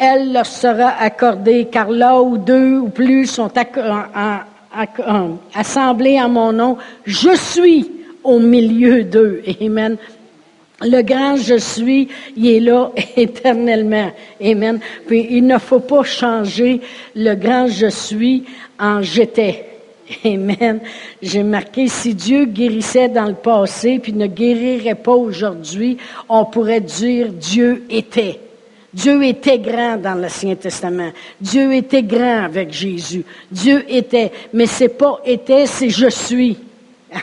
elle 0.04 0.34
leur 0.34 0.46
sera 0.46 0.90
accordée, 1.00 1.68
car 1.72 1.90
là 1.90 2.22
où 2.22 2.38
deux 2.38 2.80
ou 2.80 2.90
plus 2.90 3.28
sont 3.28 3.52
assemblés 5.54 6.20
en 6.20 6.30
mon 6.30 6.54
nom, 6.54 6.78
je 7.06 7.36
suis 7.36 7.90
au 8.24 8.40
milieu 8.40 9.04
d'eux. 9.04 9.42
Amen. 9.62 9.98
Le 10.82 11.02
grand 11.02 11.38
je 11.38 11.58
suis, 11.58 12.10
il 12.36 12.48
est 12.48 12.60
là 12.60 12.92
éternellement. 13.18 14.12
Amen. 14.44 14.80
Puis 15.08 15.28
il 15.30 15.48
ne 15.48 15.58
faut 15.58 15.80
pas 15.80 16.04
changer 16.04 16.82
le 17.16 17.36
grand 17.36 17.68
je 17.68 17.88
suis 17.88 18.44
en 18.80 19.02
j'étais. 19.02 19.66
Amen. 20.26 20.82
J'ai 21.22 21.44
marqué, 21.44 21.88
si 21.88 22.14
Dieu 22.14 22.46
guérissait 22.46 23.08
dans 23.08 23.28
le 23.28 23.36
passé 23.36 24.00
puis 24.00 24.14
ne 24.14 24.28
guérirait 24.28 24.96
pas 24.96 25.14
aujourd'hui, 25.14 25.98
on 26.28 26.46
pourrait 26.46 26.82
dire 26.82 27.28
Dieu 27.30 27.86
était. 27.90 28.40
Dieu 28.94 29.24
était 29.24 29.60
grand 29.60 29.98
dans 29.98 30.14
l'Ancien 30.14 30.56
Testament. 30.56 31.12
Dieu 31.42 31.74
était 31.74 32.04
grand 32.04 32.44
avec 32.44 32.72
Jésus. 32.72 33.26
Dieu 33.52 33.84
était. 33.88 34.32
Mais 34.54 34.68
c'est 34.68 34.90
pas 34.90 35.20
était, 35.26 35.66
c'est 35.66 35.90
je 35.90 36.10
suis. 36.10 36.58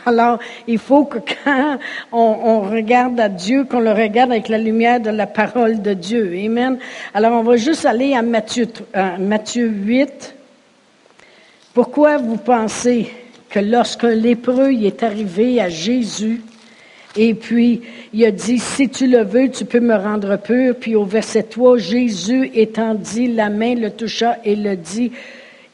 Alors, 0.05 0.39
il 0.67 0.77
faut 0.77 1.05
que 1.05 1.19
quand 1.43 1.77
on, 2.11 2.61
regarde 2.61 3.19
à 3.19 3.29
Dieu, 3.29 3.65
qu'on 3.65 3.79
le 3.79 3.91
regarde 3.91 4.31
avec 4.31 4.47
la 4.49 4.57
lumière 4.57 4.99
de 4.99 5.09
la 5.09 5.27
parole 5.27 5.81
de 5.81 5.93
Dieu. 5.93 6.33
Amen. 6.45 6.77
Alors, 7.13 7.33
on 7.33 7.43
va 7.43 7.57
juste 7.57 7.85
aller 7.85 8.13
à 8.13 8.21
Matthieu, 8.21 8.67
à 8.93 9.17
Matthieu 9.17 9.67
8. 9.67 10.35
Pourquoi 11.73 12.17
vous 12.17 12.37
pensez 12.37 13.11
que 13.49 13.59
lorsqu'un 13.59 14.11
lépreux 14.11 14.71
est 14.71 15.03
arrivé 15.03 15.61
à 15.61 15.69
Jésus, 15.69 16.41
et 17.17 17.33
puis, 17.33 17.81
il 18.13 18.25
a 18.25 18.31
dit, 18.31 18.57
si 18.57 18.87
tu 18.89 19.07
le 19.07 19.23
veux, 19.23 19.49
tu 19.49 19.65
peux 19.65 19.81
me 19.81 19.95
rendre 19.95 20.37
pur. 20.37 20.75
Puis 20.79 20.95
au 20.95 21.03
verset 21.03 21.43
3, 21.43 21.77
Jésus 21.77 22.49
étendit 22.53 23.27
la 23.27 23.49
main, 23.49 23.75
le 23.75 23.91
toucha 23.91 24.37
et 24.45 24.55
le 24.55 24.77
dit, 24.77 25.11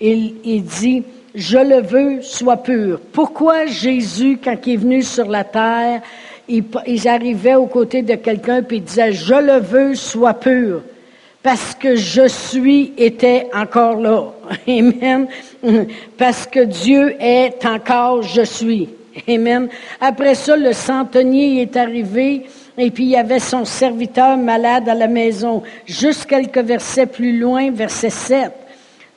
il, 0.02 0.64
dit, 0.64 1.04
je 1.36 1.58
le 1.58 1.82
veux, 1.82 2.22
sois 2.22 2.58
pur. 2.58 3.00
Pourquoi 3.14 3.68
Jésus, 3.68 4.40
quand 4.44 4.56
il 4.66 4.74
est 4.74 4.78
venu 4.78 5.02
sur 5.04 5.28
la 5.28 5.44
terre, 5.44 6.02
il, 6.48 6.64
il 6.88 7.08
arrivait 7.08 7.56
aux 7.56 7.68
côtés 7.68 8.02
de 8.02 8.16
quelqu'un 8.16 8.64
puis 8.64 8.78
il 8.78 8.84
disait, 8.84 9.12
je 9.12 9.36
le 9.36 9.60
veux, 9.60 9.94
sois 9.94 10.34
pur 10.34 10.82
parce 11.44 11.76
que 11.76 11.96
je 11.96 12.28
suis 12.28 12.94
était 12.98 13.48
encore 13.54 14.02
là. 14.02 14.34
Amen. 14.68 15.28
Parce 16.18 16.46
que 16.46 16.60
Dieu 16.66 17.16
est 17.22 17.66
encore 17.66 18.22
je 18.22 18.42
suis. 18.42 18.90
Amen. 19.28 19.70
Après 20.00 20.36
ça, 20.36 20.56
le 20.56 20.74
centenier 20.74 21.62
est 21.62 21.76
arrivé 21.76 22.46
et 22.78 22.92
puis 22.92 23.06
il 23.06 23.10
y 23.10 23.16
avait 23.16 23.40
son 23.40 23.66
serviteur 23.66 24.38
malade 24.38 24.88
à 24.88 24.94
la 24.94 25.08
maison. 25.08 25.64
Juste 25.86 26.26
quelques 26.26 26.60
versets 26.60 27.08
plus 27.08 27.38
loin, 27.38 27.72
verset 27.72 28.10
7. 28.10 28.52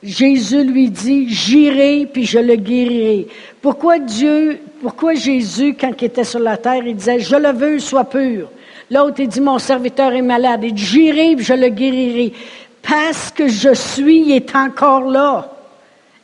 Jésus 0.01 0.63
lui 0.63 0.89
dit, 0.89 1.29
j'irai 1.29 2.07
puis 2.11 2.25
je 2.25 2.39
le 2.39 2.55
guérirai. 2.55 3.27
Pourquoi 3.61 3.99
Dieu, 3.99 4.59
pourquoi 4.81 5.13
Jésus, 5.13 5.75
quand 5.79 5.91
il 6.01 6.05
était 6.05 6.23
sur 6.23 6.39
la 6.39 6.57
terre, 6.57 6.83
il 6.83 6.95
disait, 6.95 7.19
je 7.19 7.35
le 7.35 7.51
veux, 7.51 7.77
sois 7.77 8.05
pur. 8.05 8.49
L'autre, 8.89 9.19
il 9.19 9.27
dit, 9.27 9.41
mon 9.41 9.59
serviteur 9.59 10.11
est 10.13 10.23
malade. 10.23 10.61
Il 10.63 10.73
dit, 10.73 10.83
j'irai 10.83 11.35
puis 11.35 11.45
je 11.45 11.53
le 11.53 11.69
guérirai. 11.69 12.33
Parce 12.81 13.29
que 13.29 13.47
je 13.47 13.73
suis, 13.75 14.21
il 14.21 14.31
est 14.31 14.55
encore 14.55 15.03
là. 15.03 15.60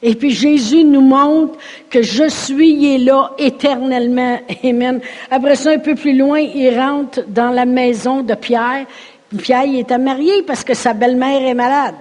Et 0.02 0.14
puis 0.14 0.30
Jésus 0.30 0.84
nous 0.84 1.02
montre 1.02 1.58
que 1.90 2.04
je 2.04 2.30
suis 2.30 2.98
là 3.00 3.32
éternellement. 3.38 4.40
Amen. 4.64 5.00
Après 5.32 5.56
ça, 5.56 5.72
un 5.72 5.80
peu 5.80 5.96
plus 5.96 6.16
loin, 6.16 6.40
il 6.40 6.78
rentre 6.78 7.22
dans 7.28 7.50
la 7.50 7.66
maison 7.66 8.22
de 8.22 8.36
Pierre. 8.36 8.86
Pierre 9.42 9.66
il 9.66 9.80
était 9.80 9.98
marié 9.98 10.44
parce 10.44 10.64
que 10.64 10.74
sa 10.74 10.94
belle-mère 10.94 11.42
est 11.42 11.54
malade. 11.54 11.96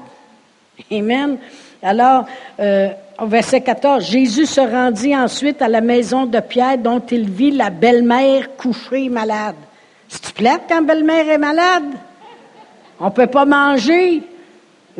Amen. 0.92 1.38
Alors, 1.82 2.26
euh, 2.60 2.88
au 3.18 3.26
verset 3.26 3.62
14, 3.62 4.04
Jésus 4.04 4.46
se 4.46 4.60
rendit 4.60 5.16
ensuite 5.16 5.62
à 5.62 5.68
la 5.68 5.80
maison 5.80 6.26
de 6.26 6.40
Pierre 6.40 6.78
dont 6.78 7.00
il 7.10 7.30
vit 7.30 7.50
la 7.50 7.70
belle-mère 7.70 8.56
couchée 8.56 9.08
malade. 9.08 9.56
C'est-tu 10.08 10.32
plate 10.32 10.62
quand 10.68 10.82
belle-mère 10.82 11.28
est 11.28 11.38
malade? 11.38 11.84
On 13.00 13.10
peut 13.10 13.26
pas 13.26 13.44
manger. 13.46 14.22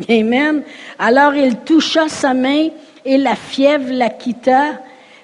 Amen. 0.09 0.63
Alors 0.99 1.35
il 1.35 1.57
toucha 1.57 2.07
sa 2.07 2.33
main 2.33 2.69
et 3.07 3.17
la 3.17 3.35
fièvre 3.35 3.91
la 3.91 4.09
quitta. 4.09 4.81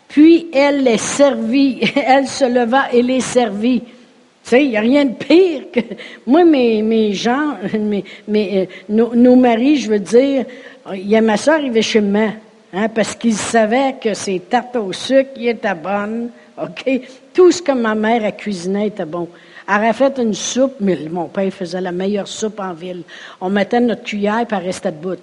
Puis 0.08 0.48
elle 0.54 0.84
les 0.84 0.98
servit, 0.98 1.82
elle 1.96 2.28
se 2.28 2.46
leva 2.46 2.92
et 2.92 3.02
les 3.02 3.22
servit. 3.22 3.82
Tu 3.82 4.50
sais, 4.50 4.64
il 4.64 4.70
n'y 4.70 4.78
a 4.78 4.82
rien 4.82 5.06
de 5.06 5.14
pire 5.14 5.64
que. 5.72 5.80
Moi, 6.28 6.44
mes, 6.44 6.82
mes 6.82 7.14
gens, 7.14 7.58
mes, 7.80 8.04
mes, 8.28 8.62
euh, 8.62 8.66
nos, 8.90 9.16
nos, 9.16 9.36
maris, 9.36 9.78
je 9.78 9.90
veux 9.90 10.00
dire, 10.00 10.46
il 10.94 11.08
y 11.08 11.16
a 11.16 11.22
ma 11.22 11.38
soeur 11.38 11.56
arrivait 11.56 11.82
chez 11.82 12.02
moi, 12.02 12.34
hein, 12.74 12.90
parce 12.90 13.16
qu'ils 13.16 13.36
savaient 13.36 13.96
que 14.02 14.14
ses 14.14 14.40
tartes 14.40 14.76
au 14.76 14.92
sucre, 14.94 15.32
étaient 15.38 15.74
bonnes. 15.74 16.30
OK? 16.62 17.02
Tout 17.34 17.52
ce 17.52 17.62
que 17.62 17.72
ma 17.72 17.96
mère 17.96 18.24
a 18.26 18.32
cuisiné 18.32 18.88
était 18.88 19.06
bon. 19.06 19.28
Elle 19.68 19.78
aurait 19.78 19.94
fait 19.94 20.20
une 20.20 20.34
soupe, 20.34 20.76
mais 20.80 20.98
mon 21.10 21.26
père 21.26 21.52
faisait 21.52 21.82
la 21.82 21.92
meilleure 21.92 22.28
soupe 22.28 22.60
en 22.60 22.74
ville. 22.74 23.02
On 23.42 23.50
mettait 23.50 23.80
notre 23.80 24.04
cuillère, 24.04 24.46
puis 24.46 24.58
elle 24.60 24.66
restait 24.66 24.92
debout. 24.92 25.16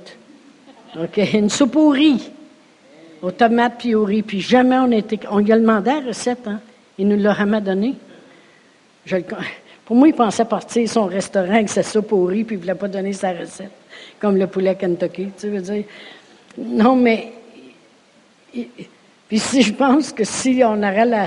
OK? 0.99 1.21
Une 1.35 1.51
soupe 1.51 1.77
au 1.77 1.91
riz 1.91 2.31
aux 3.23 3.31
tomates 3.31 3.75
puis 3.79 3.95
au 3.95 4.05
riz. 4.05 4.23
Puis 4.23 4.41
jamais 4.41 4.79
on 4.79 4.91
était. 4.93 5.21
On 5.31 5.39
lui 5.39 5.53
a 5.53 5.59
demandé 5.59 5.91
la 5.91 6.01
recette, 6.09 6.47
hein? 6.47 6.61
Il 6.99 7.09
nous 7.09 7.17
l'a 7.17 7.35
jamais 7.35 7.61
donné. 7.61 7.95
pour 9.85 9.97
moi, 9.97 10.09
il 10.09 10.15
pensait 10.15 10.45
partir 10.45 10.89
son 10.89 11.07
restaurant 11.07 11.55
avec 11.55 11.69
sa 11.69 11.83
soupe 11.83 12.13
au 12.13 12.25
riz, 12.25 12.45
puis 12.45 12.57
il 12.57 12.59
ne 12.59 12.63
voulait 12.63 12.75
pas 12.75 12.89
donner 12.89 13.13
sa 13.13 13.33
recette, 13.33 13.73
comme 14.21 14.37
le 14.37 14.47
poulet 14.47 14.75
Kentucky, 14.75 15.29
tu 15.39 15.49
veux 15.49 15.61
dire. 15.61 15.85
Non, 16.59 16.97
mais. 16.97 17.33
Puis 18.53 19.39
si 19.39 19.63
je 19.63 19.73
pense 19.73 20.13
que 20.13 20.25
si 20.25 20.63
on 20.65 20.83
aurait 20.83 21.07
la. 21.07 21.27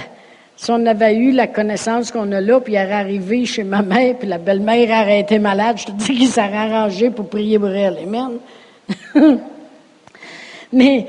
Si 0.55 0.69
on 0.69 0.85
avait 0.85 1.15
eu 1.15 1.31
la 1.31 1.47
connaissance 1.47 2.11
qu'on 2.11 2.31
a 2.31 2.39
là, 2.39 2.59
puis 2.59 2.73
il 2.73 2.75
aurait 2.77 2.91
arrivé 2.91 3.43
chez 3.45 3.63
ma 3.63 3.81
mère, 3.81 4.15
puis 4.19 4.27
la 4.27 4.37
belle-mère 4.37 4.87
aurait 5.01 5.21
été 5.21 5.39
malade, 5.39 5.79
je 5.79 5.85
te 5.87 5.91
dis 5.91 6.15
qu'il 6.15 6.27
s'est 6.27 6.39
arrangé 6.39 7.09
pour 7.09 7.27
prier 7.27 7.57
pour 7.57 7.69
elle. 7.69 7.97
Amen. 8.03 8.37
mais 10.71 11.07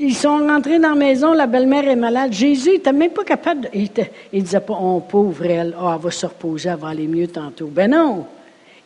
ils 0.00 0.14
sont 0.14 0.38
rentrés 0.38 0.78
dans 0.78 0.90
la 0.90 0.94
maison, 0.94 1.32
la 1.32 1.46
belle-mère 1.46 1.88
est 1.88 1.96
malade. 1.96 2.32
Jésus 2.32 2.72
n'était 2.72 2.92
même 2.92 3.10
pas 3.10 3.24
capable 3.24 3.62
de. 3.62 3.68
Il, 3.74 3.90
ne 4.32 4.40
disait 4.40 4.60
pas, 4.60 4.74
on 4.80 5.00
pauvre 5.00 5.44
elle, 5.46 5.76
oh, 5.80 5.90
elle 5.94 6.00
va 6.00 6.10
se 6.10 6.26
reposer, 6.26 6.70
elle 6.70 6.76
va 6.76 6.88
aller 6.88 7.06
mieux 7.06 7.28
tantôt. 7.28 7.66
Ben 7.66 7.90
non. 7.90 8.26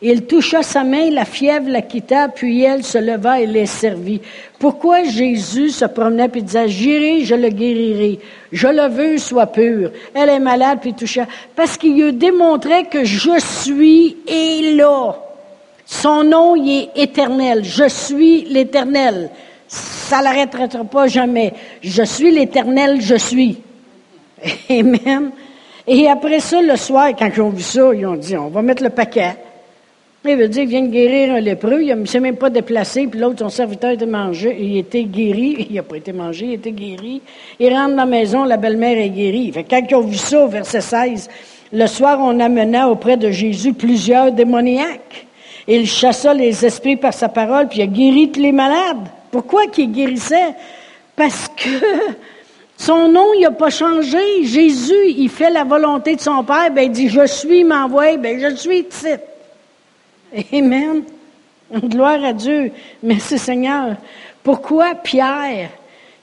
Il 0.05 0.25
toucha 0.25 0.63
sa 0.63 0.83
main, 0.83 1.09
la 1.11 1.23
fièvre 1.23 1.69
la 1.69 1.81
quitta, 1.81 2.27
puis 2.27 2.61
elle 2.61 2.83
se 2.83 2.97
leva 2.97 3.39
et 3.39 3.45
les 3.45 3.65
servit. 3.65 4.19
Pourquoi 4.59 5.05
Jésus 5.05 5.69
se 5.69 5.85
promenait 5.85 6.27
puis 6.27 6.43
disait, 6.43 6.67
j'irai, 6.67 7.23
je 7.23 7.35
le 7.35 7.47
guérirai. 7.47 8.19
Je 8.51 8.67
le 8.67 8.89
veux, 8.89 9.17
soit 9.17 9.47
pur. 9.47 9.91
Elle 10.13 10.27
est 10.27 10.39
malade 10.39 10.79
puis 10.81 10.93
toucha. 10.93 11.25
Parce 11.55 11.77
qu'il 11.77 12.03
lui 12.03 12.11
démontrait 12.11 12.83
que 12.83 13.05
je 13.05 13.39
suis 13.39 14.17
et 14.27 14.73
là. 14.75 15.15
Son 15.85 16.25
nom, 16.25 16.57
il 16.57 16.89
est 16.95 17.03
éternel. 17.03 17.63
Je 17.63 17.87
suis 17.87 18.41
l'éternel. 18.41 19.29
Ça 19.67 20.21
l'arrêtera 20.21 20.67
pas 20.83 21.07
jamais. 21.07 21.53
Je 21.81 22.03
suis 22.03 22.31
l'éternel, 22.31 23.01
je 23.01 23.15
suis. 23.15 23.61
Amen. 24.69 25.31
Et 25.87 26.07
après 26.07 26.39
ça, 26.39 26.61
le 26.61 26.75
soir, 26.77 27.09
quand 27.17 27.29
ils 27.35 27.41
ont 27.41 27.49
vu 27.49 27.61
ça, 27.61 27.93
ils 27.93 28.05
ont 28.05 28.15
dit, 28.15 28.37
on 28.37 28.47
va 28.47 28.61
mettre 28.61 28.83
le 28.83 28.89
paquet. 28.89 29.35
Il 30.25 30.37
veut 30.37 30.47
dire 30.47 30.61
qu'il 30.61 30.69
vient 30.69 30.81
de 30.83 30.87
guérir 30.87 31.35
un 31.35 31.41
lépreux, 31.41 31.83
il 31.83 31.93
ne 31.93 32.05
s'est 32.05 32.21
même 32.21 32.37
pas 32.37 32.49
déplacé, 32.49 33.07
puis 33.07 33.19
l'autre, 33.19 33.39
son 33.39 33.49
serviteur, 33.49 33.91
était 33.91 34.05
mangé, 34.05 34.55
il 34.57 34.77
était 34.77 35.03
guéri, 35.03 35.67
il 35.69 35.75
n'a 35.75 35.83
pas 35.83 35.97
été 35.97 36.13
mangé, 36.13 36.45
il 36.45 36.53
était 36.53 36.71
guéri. 36.71 37.21
Il 37.59 37.73
rentre 37.73 37.89
dans 37.89 37.97
la 37.97 38.05
maison, 38.05 38.45
la 38.45 38.55
belle-mère 38.55 38.97
est 38.97 39.09
guérie. 39.09 39.51
Quand 39.69 39.81
ils 39.89 39.95
ont 39.95 40.01
vu 40.01 40.15
ça, 40.15 40.45
verset 40.47 40.79
16, 40.79 41.29
le 41.73 41.87
soir, 41.87 42.19
on 42.21 42.39
amena 42.39 42.87
auprès 42.87 43.17
de 43.17 43.31
Jésus 43.31 43.73
plusieurs 43.73 44.31
démoniaques. 44.31 45.27
Il 45.67 45.85
chassa 45.87 46.33
les 46.33 46.65
esprits 46.65 46.95
par 46.95 47.13
sa 47.13 47.27
parole, 47.27 47.67
puis 47.67 47.79
il 47.79 47.83
a 47.83 47.87
guéri 47.87 48.31
tous 48.31 48.39
les 48.39 48.53
malades. 48.53 49.09
Pourquoi 49.33 49.65
qu'il 49.65 49.91
guérissait? 49.91 50.53
Parce 51.15 51.47
que 51.47 51.67
son 52.77 53.07
nom, 53.07 53.33
il 53.35 53.41
n'a 53.41 53.49
pas 53.49 53.71
changé. 53.71 54.43
Jésus, 54.43 55.07
il 55.07 55.27
fait 55.27 55.49
la 55.49 55.63
volonté 55.63 56.15
de 56.15 56.21
son 56.21 56.43
Père, 56.43 56.69
ben, 56.69 56.83
il 56.83 56.91
dit, 56.91 57.09
je 57.09 57.25
suis, 57.25 57.63
m'envoie, 57.63 58.15
ben, 58.17 58.39
je 58.39 58.55
suis 58.55 58.85
titre. 58.85 59.23
Amen. 60.53 61.01
Gloire 61.73 62.23
à 62.23 62.31
Dieu. 62.31 62.71
Merci 63.01 63.39
Seigneur. 63.39 63.95
Pourquoi 64.43 64.93
Pierre, 64.93 65.71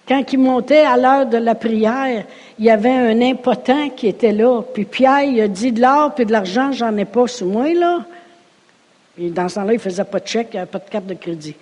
quand 0.06 0.32
il 0.32 0.38
montait 0.38 0.84
à 0.84 0.96
l'heure 0.96 1.26
de 1.26 1.38
la 1.38 1.56
prière, 1.56 2.24
il 2.60 2.64
y 2.64 2.70
avait 2.70 2.90
un 2.90 3.20
impotent 3.22 3.88
qui 3.88 4.06
était 4.06 4.30
là. 4.30 4.62
Puis 4.72 4.84
Pierre, 4.84 5.22
il 5.22 5.40
a 5.40 5.48
dit 5.48 5.72
de 5.72 5.80
l'or 5.80 6.14
puis 6.14 6.26
de 6.26 6.30
l'argent, 6.30 6.70
j'en 6.70 6.96
ai 6.96 7.06
pas 7.06 7.26
sur 7.26 7.48
moi, 7.48 7.74
là. 7.74 8.04
Et 9.18 9.30
dans 9.30 9.48
ce 9.48 9.56
temps-là, 9.56 9.72
il 9.72 9.80
faisait 9.80 10.04
pas 10.04 10.20
de 10.20 10.28
chèque, 10.28 10.56
pas 10.70 10.78
de 10.78 10.88
carte 10.88 11.06
de 11.06 11.14
crédit. 11.14 11.56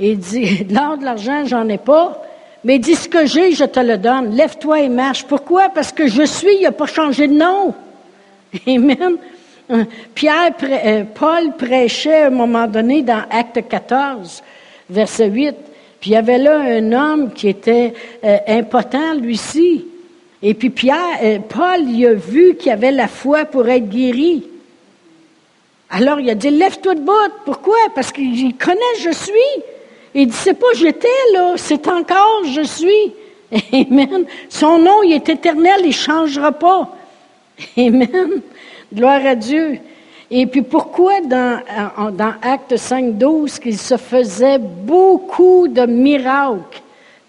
Il 0.00 0.18
dit, 0.18 0.64
de 0.68 0.74
l'or, 0.74 0.98
de 0.98 1.04
l'argent, 1.04 1.44
j'en 1.46 1.68
ai 1.68 1.78
pas. 1.78 2.22
Mais 2.64 2.78
dis 2.78 2.96
ce 2.96 3.08
que 3.08 3.26
j'ai, 3.26 3.52
je 3.52 3.64
te 3.64 3.80
le 3.80 3.98
donne. 3.98 4.34
Lève-toi 4.34 4.80
et 4.80 4.88
marche. 4.88 5.24
Pourquoi? 5.24 5.68
Parce 5.68 5.92
que 5.92 6.08
je 6.08 6.24
suis, 6.24 6.56
il 6.56 6.62
n'a 6.62 6.72
pas 6.72 6.86
changé 6.86 7.28
de 7.28 7.34
nom. 7.34 7.74
Amen. 8.66 9.16
Euh, 9.70 9.84
Pierre, 10.14 10.54
euh, 10.62 11.04
Paul 11.14 11.52
prêchait 11.56 12.22
à 12.22 12.26
un 12.28 12.30
moment 12.30 12.66
donné 12.66 13.02
dans 13.02 13.22
Acte 13.30 13.68
14, 13.68 14.42
verset 14.88 15.28
8. 15.28 15.54
Puis 16.00 16.10
il 16.10 16.12
y 16.14 16.16
avait 16.16 16.38
là 16.38 16.58
un 16.58 16.92
homme 16.92 17.32
qui 17.32 17.48
était 17.48 17.92
euh, 18.24 18.38
impotent, 18.46 19.14
lui-ci. 19.14 19.84
Et 20.42 20.54
puis 20.54 20.70
Pierre, 20.70 21.42
Paul, 21.48 21.80
il 21.88 22.06
a 22.06 22.14
vu 22.14 22.54
qu'il 22.54 22.70
avait 22.70 22.92
la 22.92 23.08
foi 23.08 23.44
pour 23.44 23.68
être 23.68 23.88
guéri. 23.88 24.44
Alors 25.90 26.20
il 26.20 26.30
a 26.30 26.36
dit, 26.36 26.50
lève-toi 26.50 26.94
de 26.94 27.00
bout. 27.00 27.32
Pourquoi? 27.44 27.76
Parce 27.94 28.12
qu'il 28.12 28.54
connaît 28.56 28.78
je 29.00 29.10
suis. 29.10 29.64
Il 30.20 30.26
dit, 30.26 30.36
c'est 30.36 30.54
pas 30.54 30.66
j'étais 30.74 31.06
là, 31.32 31.52
c'est 31.54 31.86
encore 31.86 32.42
je 32.44 32.62
suis. 32.62 33.14
Amen. 33.72 34.24
Son 34.48 34.80
nom, 34.80 35.04
il 35.04 35.12
est 35.12 35.28
éternel, 35.28 35.82
il 35.84 35.94
changera 35.94 36.50
pas. 36.50 36.92
Amen. 37.76 38.42
Gloire 38.92 39.24
à 39.24 39.36
Dieu. 39.36 39.78
Et 40.28 40.46
puis 40.46 40.62
pourquoi 40.62 41.20
dans, 41.20 41.62
dans 42.10 42.34
Acte 42.42 42.76
5, 42.76 43.16
12 43.16 43.60
qu'il 43.60 43.78
se 43.78 43.96
faisait 43.96 44.58
beaucoup 44.58 45.68
de 45.68 45.86
miracles 45.86 46.82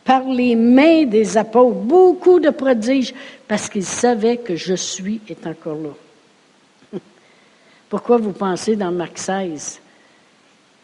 par 0.03 0.23
les 0.23 0.55
mains 0.55 1.05
des 1.05 1.37
apôtres, 1.37 1.75
beaucoup 1.75 2.39
de 2.39 2.49
prodiges, 2.49 3.13
parce 3.47 3.69
qu'il 3.69 3.85
savait 3.85 4.37
que 4.37 4.55
je 4.55 4.73
suis 4.73 5.21
est 5.29 5.45
encore 5.45 5.77
là. 5.77 6.97
Pourquoi 7.87 8.17
vous 8.17 8.31
pensez 8.31 8.75
dans 8.75 8.91
Marc 8.91 9.19
16, 9.19 9.79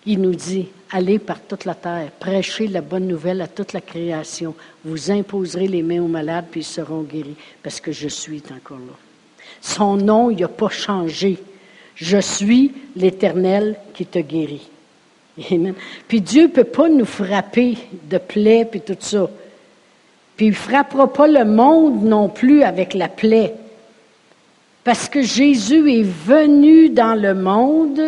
il 0.05 0.21
nous 0.21 0.35
dit, 0.35 0.67
allez 0.91 1.19
par 1.19 1.41
toute 1.41 1.65
la 1.65 1.75
terre, 1.75 2.11
prêchez 2.19 2.67
la 2.67 2.81
bonne 2.81 3.07
nouvelle 3.07 3.41
à 3.41 3.47
toute 3.47 3.73
la 3.73 3.81
création, 3.81 4.53
vous 4.83 5.11
imposerez 5.11 5.67
les 5.67 5.81
mains 5.81 6.01
aux 6.01 6.07
malades, 6.07 6.45
puis 6.51 6.61
ils 6.61 6.63
seront 6.63 7.01
guéris, 7.01 7.35
parce 7.63 7.79
que 7.79 7.91
je 7.91 8.07
suis 8.07 8.43
encore 8.55 8.77
là. 8.77 8.93
Son 9.61 9.97
nom, 9.97 10.29
il 10.29 10.41
n'a 10.41 10.47
pas 10.47 10.69
changé. 10.69 11.39
Je 11.95 12.17
suis 12.19 12.71
l'Éternel 12.95 13.77
qui 13.93 14.05
te 14.05 14.19
guérit. 14.19 14.69
Amen. 15.51 15.73
Puis 16.07 16.21
Dieu 16.21 16.43
ne 16.43 16.47
peut 16.47 16.63
pas 16.63 16.87
nous 16.87 17.05
frapper 17.05 17.77
de 18.09 18.17
plaie 18.17 18.65
puis 18.69 18.81
tout 18.81 18.97
ça. 18.99 19.29
Puis 20.37 20.47
il 20.47 20.49
ne 20.49 20.55
frappera 20.55 21.11
pas 21.11 21.27
le 21.27 21.45
monde 21.45 22.03
non 22.03 22.29
plus 22.29 22.63
avec 22.63 22.93
la 22.93 23.07
plaie. 23.07 23.53
Parce 24.83 25.09
que 25.09 25.21
Jésus 25.21 25.91
est 25.91 26.03
venu 26.03 26.89
dans 26.89 27.15
le 27.19 27.33
monde, 27.33 27.99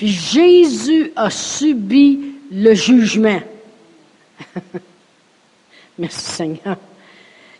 puis 0.00 0.08
Jésus 0.08 1.12
a 1.14 1.28
subi 1.28 2.20
le 2.50 2.72
jugement. 2.72 3.42
Merci 5.98 6.20
Seigneur. 6.20 6.78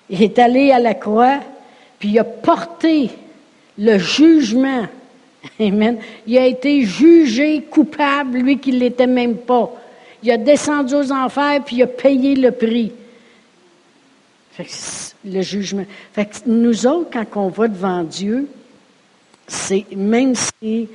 Il 0.09 0.23
est 0.23 0.39
allé 0.39 0.71
à 0.71 0.79
la 0.79 0.95
croix, 0.95 1.41
puis 1.99 2.09
il 2.09 2.19
a 2.19 2.25
porté 2.25 3.11
le 3.77 3.99
jugement. 3.99 4.87
Amen. 5.61 5.99
Il 6.27 6.39
a 6.39 6.47
été 6.47 6.81
jugé 6.81 7.61
coupable, 7.61 8.39
lui 8.39 8.59
qui 8.59 8.73
ne 8.73 8.79
l'était 8.79 9.07
même 9.07 9.37
pas. 9.37 9.71
Il 10.23 10.31
a 10.31 10.39
descendu 10.39 10.95
aux 10.95 11.13
enfers, 11.13 11.63
puis 11.63 11.77
il 11.77 11.83
a 11.83 11.89
payé 11.89 12.37
le 12.37 12.53
prix. 12.53 12.91
le 15.27 15.43
jugement. 15.43 15.85
Fait 16.15 16.43
nous 16.47 16.87
autres, 16.87 17.11
quand 17.13 17.27
on 17.37 17.49
va 17.51 17.69
devant 17.69 18.03
Dieu, 18.03 18.49
c'est 19.47 19.85
même 19.95 20.35
si 20.35 20.89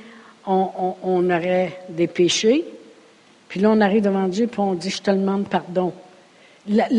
on, 0.46 1.30
aurait 1.30 1.80
des 1.88 2.06
péchés, 2.06 2.64
puis 3.48 3.60
là 3.60 3.70
on 3.70 3.80
arrive 3.80 4.02
devant 4.02 4.28
Dieu, 4.28 4.46
puis 4.46 4.60
on 4.60 4.74
dit, 4.74 4.90
je 4.90 5.02
te 5.02 5.10
demande 5.10 5.48
pardon. 5.48 5.92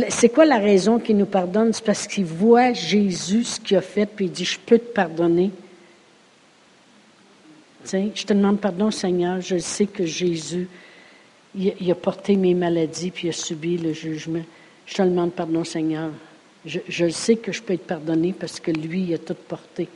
C'est 0.09 0.29
quoi 0.29 0.45
la 0.45 0.59
raison 0.59 0.97
qu'il 0.99 1.17
nous 1.17 1.25
pardonne? 1.25 1.73
C'est 1.73 1.83
parce 1.83 2.07
qu'il 2.07 2.25
voit 2.25 2.73
Jésus, 2.73 3.43
ce 3.43 3.59
qu'il 3.59 3.75
a 3.77 3.81
fait, 3.81 4.05
puis 4.05 4.25
il 4.25 4.31
dit, 4.31 4.45
je 4.45 4.59
peux 4.59 4.79
te 4.79 4.93
pardonner 4.93 5.51
je 7.93 8.25
te 8.25 8.33
demande 8.33 8.59
pardon, 8.59 8.91
Seigneur. 8.91 9.41
Je 9.41 9.57
sais 9.57 9.85
que 9.85 10.05
Jésus, 10.05 10.67
il, 11.55 11.91
a 11.91 11.95
porté 11.95 12.35
mes 12.35 12.53
maladies 12.53 13.11
puis 13.11 13.27
il 13.27 13.29
a 13.29 13.33
subi 13.33 13.77
le 13.77 13.93
jugement. 13.93 14.43
Je 14.85 14.95
te 14.95 15.01
demande 15.01 15.33
pardon, 15.33 15.63
Seigneur. 15.63 16.11
Je, 16.65 17.09
sais 17.09 17.37
que 17.37 17.51
je 17.51 17.61
peux 17.61 17.73
être 17.73 17.87
pardonné 17.87 18.33
parce 18.37 18.59
que 18.59 18.71
lui, 18.71 19.03
il 19.03 19.13
a 19.13 19.17
tout 19.17 19.35
porté. 19.35 19.87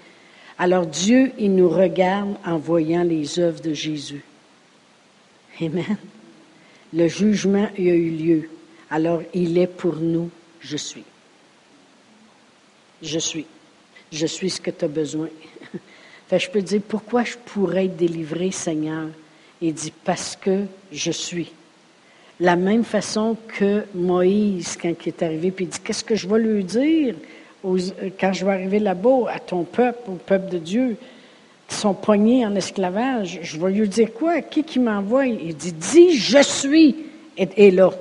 Alors 0.61 0.85
Dieu, 0.85 1.31
il 1.39 1.55
nous 1.55 1.69
regarde 1.69 2.35
en 2.45 2.59
voyant 2.59 3.01
les 3.01 3.39
œuvres 3.39 3.61
de 3.61 3.73
Jésus. 3.73 4.23
Amen. 5.59 5.97
Le 6.93 7.07
jugement, 7.07 7.67
il 7.79 7.89
a 7.89 7.95
eu 7.95 8.11
lieu. 8.11 8.49
Alors 8.91 9.23
il 9.33 9.57
est 9.57 9.65
pour 9.65 9.95
nous, 9.95 10.29
je 10.59 10.77
suis. 10.77 11.03
Je 13.01 13.17
suis. 13.17 13.47
Je 14.11 14.27
suis 14.27 14.51
ce 14.51 14.61
que 14.61 14.69
tu 14.69 14.85
as 14.85 14.87
besoin 14.87 15.29
je 16.31 16.47
peux 16.47 16.61
dire, 16.61 16.81
pourquoi 16.87 17.23
je 17.23 17.37
pourrais 17.43 17.85
être 17.85 17.97
délivré, 17.97 18.51
Seigneur? 18.51 19.07
Il 19.63 19.73
dit, 19.73 19.91
parce 20.03 20.35
que 20.35 20.65
je 20.91 21.11
suis. 21.11 21.51
La 22.39 22.55
même 22.55 22.83
façon 22.83 23.35
que 23.47 23.85
Moïse, 23.95 24.77
quand 24.79 24.93
il 25.05 25.07
est 25.07 25.23
arrivé, 25.23 25.49
puis 25.49 25.65
il 25.65 25.69
dit, 25.69 25.79
qu'est-ce 25.79 26.03
que 26.03 26.13
je 26.13 26.27
vais 26.27 26.37
lui 26.39 26.63
dire? 26.63 27.15
Quand 27.63 28.33
je 28.33 28.45
vais 28.45 28.51
arriver 28.51 28.79
là-bas, 28.79 29.31
à 29.33 29.39
ton 29.39 29.63
peuple, 29.63 30.09
au 30.09 30.15
peuple 30.15 30.49
de 30.49 30.57
Dieu, 30.57 30.97
qui 31.67 31.75
sont 31.75 31.93
poignés 31.93 32.45
en 32.45 32.55
esclavage? 32.55 33.39
Je 33.41 33.57
vais 33.57 33.71
lui 33.71 33.87
dire 33.87 34.13
quoi? 34.13 34.41
Qui 34.41 34.63
qui 34.63 34.79
m'envoie? 34.79 35.27
Il 35.27 35.55
dit, 35.55 35.73
dis, 35.73 36.17
je 36.17 36.41
suis, 36.41 36.95
et, 37.37 37.71
là. 37.71 37.91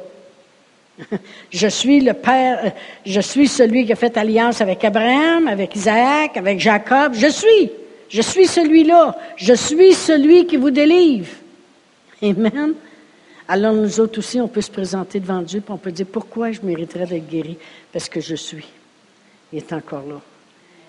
Je 1.51 1.67
suis 1.67 2.01
le 2.01 2.13
Père, 2.13 2.73
je 3.07 3.23
suis 3.23 3.49
celui 3.49 3.87
qui 3.87 3.93
a 3.95 3.97
fait 3.97 4.19
alliance 4.19 4.61
avec 4.61 4.85
Abraham, 4.85 5.49
avec 5.49 5.75
Isaac, 5.75 6.37
avec 6.37 6.61
Jacob. 6.61 7.15
Je 7.15 7.29
suis. 7.29 7.71
Je 8.11 8.21
suis 8.21 8.47
celui-là. 8.47 9.17
Je 9.37 9.55
suis 9.55 9.95
celui 9.95 10.47
qui 10.47 10.59
vous 10.59 10.71
délivre. 10.71 11.31
Amen. 12.23 12.75
Alors 13.49 13.73
nous 13.73 13.99
autres 13.99 14.19
aussi, 14.19 14.41
on 14.41 14.49
peut 14.49 14.61
se 14.61 14.71
présenter 14.71 15.21
devant 15.21 15.41
Dieu, 15.41 15.61
puis 15.61 15.73
on 15.73 15.79
peut 15.79 15.91
dire, 15.91 16.07
pourquoi 16.07 16.53
je 16.53 16.61
mériterais 16.63 17.07
d'être 17.07 17.29
guéri? 17.29 17.57
Parce 17.93 18.09
que 18.09 18.21
je 18.21 18.35
suis. 18.35 18.67
Il 19.53 19.59
est 19.59 19.73
encore 19.73 20.07
là. 20.07 20.21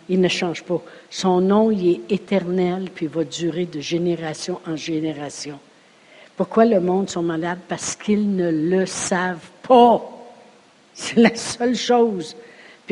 Il 0.10 0.20
ne 0.20 0.28
change 0.28 0.64
pas. 0.64 0.82
Son 1.10 1.42
nom, 1.42 1.72
il 1.72 1.90
est 1.90 2.12
éternel, 2.12 2.90
puis 2.94 3.06
il 3.06 3.12
va 3.12 3.24
durer 3.24 3.66
de 3.66 3.80
génération 3.80 4.60
en 4.68 4.76
génération. 4.76 5.60
Pourquoi 6.36 6.66
le 6.66 6.80
monde 6.80 7.10
sont 7.10 7.22
malades? 7.22 7.60
Parce 7.68 7.96
qu'ils 7.96 8.36
ne 8.36 8.52
le 8.52 8.86
savent 8.86 9.50
pas. 9.68 10.02
C'est 10.94 11.18
la 11.18 11.36
seule 11.36 11.76
chose. 11.76 12.36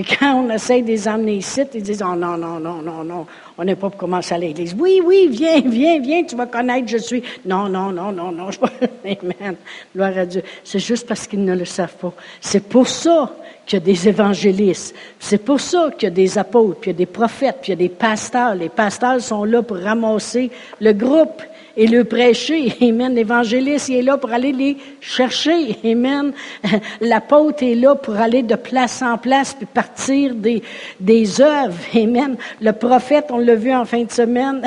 Puis 0.02 0.16
quand 0.18 0.45
on 0.45 0.50
essaie 0.50 0.82
de 0.82 0.88
les 0.88 1.10
emmener 1.10 1.36
ici, 1.36 1.62
ils 1.74 1.84
disent 1.84 2.02
Oh 2.02 2.16
non, 2.16 2.38
non, 2.38 2.58
non, 2.58 2.82
non, 2.82 3.04
non, 3.04 3.28
on 3.58 3.66
n'est 3.66 3.76
pas 3.76 3.89
pour 3.89 4.00
commencer 4.00 4.34
à 4.34 4.38
l'église. 4.38 4.74
Oui, 4.80 5.02
oui, 5.04 5.28
viens, 5.30 5.60
viens, 5.60 6.00
viens, 6.00 6.24
tu 6.24 6.38
vas 6.38 6.45
connaître, 6.45 6.88
je 6.88 7.00
suis. 7.00 7.22
Non, 7.45 7.68
non, 7.68 7.91
non, 7.91 8.14
non, 8.14 8.32
non, 8.32 8.50
je 8.50 8.60
Amen. 9.04 9.58
Gloire 9.93 10.18
à 10.18 10.26
Dieu. 10.26 10.41
C'est 10.64 10.80
juste 10.80 11.06
parce 11.06 11.28
qu'ils 11.28 11.43
ne 11.43 11.54
le 11.54 11.66
savent 11.66 11.97
pas. 11.97 12.14
C'est 12.39 12.64
pour 12.70 12.88
ça 12.88 13.36
qu'il 13.66 13.78
y 13.80 13.82
a 13.82 13.86
des 13.86 14.08
évangélistes. 14.08 14.95
C'est 15.20 15.43
pour 15.43 15.60
ça 15.60 15.89
qu'il 15.91 16.08
y 16.08 16.12
a 16.14 16.16
des 16.16 16.38
apôtres, 16.38 16.80
puis 16.80 16.91
il 16.91 16.93
y 16.93 16.95
a 16.95 17.00
des 17.00 17.06
prophètes, 17.06 17.58
puis 17.62 17.74
il 17.74 17.82
y 17.82 17.84
a 17.84 17.88
des 17.88 17.93
pasteurs. 17.93 18.56
Les 18.56 18.70
pasteurs 18.70 19.20
sont 19.20 19.43
là 19.43 19.62
pour 19.64 19.80
ramasser 19.80 20.50
le 20.80 20.93
groupe 20.93 21.41
et 21.76 21.88
le 21.88 22.04
prêcher. 22.04 22.74
Amen. 22.82 23.14
L'évangéliste, 23.14 23.90
est 23.90 24.02
là 24.02 24.18
pour 24.18 24.32
aller 24.32 24.52
les 24.52 24.78
chercher. 25.02 25.78
Amen. 25.84 26.34
L'apôtre 27.02 27.64
est 27.64 27.76
là 27.76 27.96
pour 27.96 28.16
aller 28.16 28.44
de 28.44 28.56
place 28.56 29.02
en 29.02 29.18
place 29.18 29.54
puis 29.54 29.66
partir 29.66 30.36
des, 30.36 30.62
des 31.00 31.42
œuvres. 31.42 31.78
Amen. 31.96 32.38
Le 32.62 32.72
prophète, 32.72 33.28
on 33.30 33.38
l'a 33.38 33.56
vu 33.56 33.74
en 33.74 33.86
fin 33.86 34.04
de 34.04 34.12
semaine, 34.12 34.62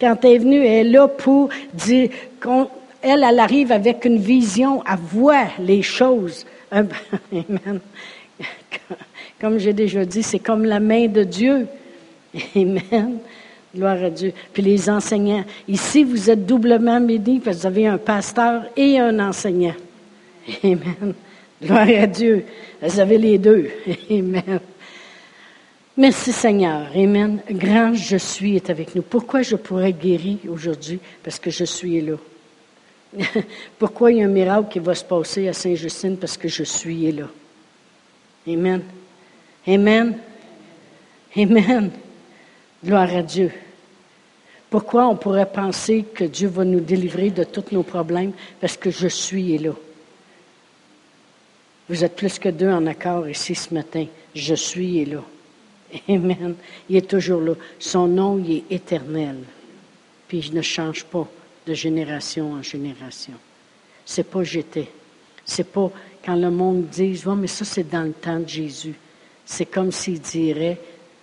quand 0.00 0.16
elle 0.24 0.32
est 0.32 0.38
venue, 0.38 0.64
elle 0.64 0.86
est 0.86 0.90
là 0.90 1.08
pour 1.08 1.48
dire, 1.74 2.10
elle, 3.02 3.24
elle 3.28 3.38
arrive 3.38 3.72
avec 3.72 4.04
une 4.04 4.18
vision, 4.18 4.82
à 4.82 4.96
voir 4.96 5.46
les 5.60 5.82
choses. 5.82 6.44
Amen. 6.70 7.80
Comme 9.40 9.58
j'ai 9.58 9.72
déjà 9.72 10.04
dit, 10.04 10.22
c'est 10.22 10.40
comme 10.40 10.64
la 10.64 10.80
main 10.80 11.06
de 11.06 11.22
Dieu. 11.22 11.66
Amen. 12.56 13.18
Gloire 13.74 14.02
à 14.02 14.10
Dieu. 14.10 14.32
Puis 14.52 14.62
les 14.62 14.88
enseignants. 14.88 15.44
Ici, 15.66 16.04
vous 16.04 16.30
êtes 16.30 16.46
doublement 16.46 17.00
bénis 17.00 17.40
parce 17.40 17.58
que 17.58 17.62
vous 17.62 17.66
avez 17.66 17.86
un 17.86 17.98
pasteur 17.98 18.64
et 18.76 18.98
un 18.98 19.18
enseignant. 19.20 19.74
Amen. 20.64 21.14
Gloire 21.62 21.88
à 21.88 22.06
Dieu. 22.06 22.44
Vous 22.80 23.00
avez 23.00 23.18
les 23.18 23.38
deux. 23.38 23.68
Amen. 24.10 24.60
Merci 25.96 26.32
Seigneur. 26.32 26.88
Amen. 26.94 27.40
Grand 27.50 27.92
je 27.92 28.16
suis 28.16 28.56
est 28.56 28.70
avec 28.70 28.94
nous. 28.94 29.02
Pourquoi 29.02 29.42
je 29.42 29.56
pourrais 29.56 29.92
guérir 29.92 30.38
aujourd'hui? 30.48 31.00
Parce 31.22 31.38
que 31.38 31.50
je 31.50 31.64
suis 31.64 32.00
là. 32.00 32.14
Pourquoi 33.78 34.12
il 34.12 34.18
y 34.18 34.22
a 34.22 34.26
un 34.26 34.28
miracle 34.28 34.68
qui 34.70 34.78
va 34.78 34.94
se 34.94 35.04
passer 35.04 35.48
à 35.48 35.52
Saint-Justine? 35.52 36.16
Parce 36.16 36.36
que 36.36 36.48
je 36.48 36.62
suis 36.62 37.10
là. 37.10 37.24
Amen. 38.46 38.82
Amen. 39.66 40.18
Amen. 41.36 41.90
Gloire 42.84 43.14
à 43.14 43.22
Dieu. 43.22 43.50
Pourquoi 44.70 45.08
on 45.08 45.16
pourrait 45.16 45.50
penser 45.50 46.04
que 46.14 46.24
Dieu 46.24 46.48
va 46.48 46.64
nous 46.64 46.80
délivrer 46.80 47.30
de 47.30 47.42
tous 47.42 47.72
nos 47.72 47.82
problèmes? 47.82 48.32
Parce 48.60 48.76
que 48.76 48.90
je 48.90 49.08
suis 49.08 49.58
là. 49.58 49.72
Vous 51.88 52.04
êtes 52.04 52.14
plus 52.14 52.38
que 52.38 52.50
deux 52.50 52.68
en 52.68 52.86
accord 52.86 53.28
ici 53.28 53.54
ce 53.54 53.72
matin. 53.72 54.06
Je 54.34 54.54
suis 54.54 55.04
là. 55.06 55.24
Amen. 56.08 56.54
Il 56.88 56.96
est 56.96 57.08
toujours 57.08 57.40
là. 57.40 57.54
Son 57.78 58.06
nom, 58.06 58.38
il 58.38 58.58
est 58.58 58.64
éternel. 58.70 59.38
Puis 60.28 60.38
il 60.38 60.54
ne 60.54 60.62
change 60.62 61.04
pas 61.04 61.26
de 61.66 61.74
génération 61.74 62.52
en 62.52 62.62
génération. 62.62 63.34
C'est 64.04 64.30
pas 64.30 64.44
j'étais. 64.44 64.88
C'est 65.44 65.72
pas 65.72 65.90
quand 66.24 66.36
le 66.36 66.50
monde 66.50 66.86
dit, 66.88 67.20
oh, 67.26 67.34
mais 67.34 67.46
ça 67.46 67.64
c'est 67.64 67.88
dans 67.88 68.02
le 68.02 68.12
temps 68.12 68.38
de 68.38 68.48
Jésus. 68.48 68.94
C'est 69.46 69.66
comme 69.66 69.90
s'il 69.90 70.20
dirait, 70.20 70.78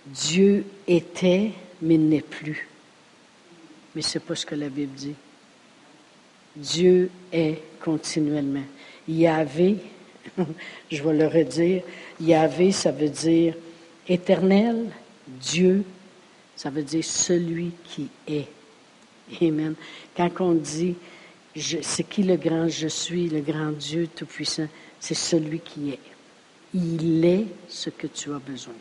Dieu 0.06 0.64
était, 0.86 1.50
mais 1.82 1.98
n'est 1.98 2.20
plus. 2.20 2.68
Mais 3.94 4.02
ce 4.02 4.18
n'est 4.18 4.24
pas 4.24 4.34
ce 4.34 4.46
que 4.46 4.54
la 4.54 4.68
Bible 4.68 4.94
dit. 4.94 5.14
Dieu 6.54 7.10
est 7.32 7.60
continuellement. 7.80 8.64
Yahvé, 9.08 9.76
je 10.90 11.02
vais 11.02 11.12
le 11.12 11.26
redire, 11.26 11.82
Yahvé, 12.20 12.72
ça 12.72 12.92
veut 12.92 13.08
dire 13.08 13.54
éternel, 14.08 14.86
Dieu, 15.26 15.84
ça 16.54 16.70
veut 16.70 16.82
dire 16.82 17.04
celui 17.04 17.72
qui 17.84 18.08
est. 18.26 18.48
Amen. 19.42 19.74
Quand 20.16 20.30
on 20.40 20.54
dit, 20.54 20.94
c'est 21.54 22.08
qui 22.08 22.22
le 22.22 22.36
grand 22.36 22.68
je 22.68 22.88
suis, 22.88 23.28
le 23.28 23.40
grand 23.40 23.72
Dieu 23.72 24.08
tout-puissant, 24.08 24.68
c'est 25.00 25.14
celui 25.14 25.60
qui 25.60 25.90
est. 25.90 25.98
Il 26.74 27.24
est 27.24 27.46
ce 27.68 27.90
que 27.90 28.06
tu 28.06 28.32
as 28.32 28.38
besoin. 28.38 28.74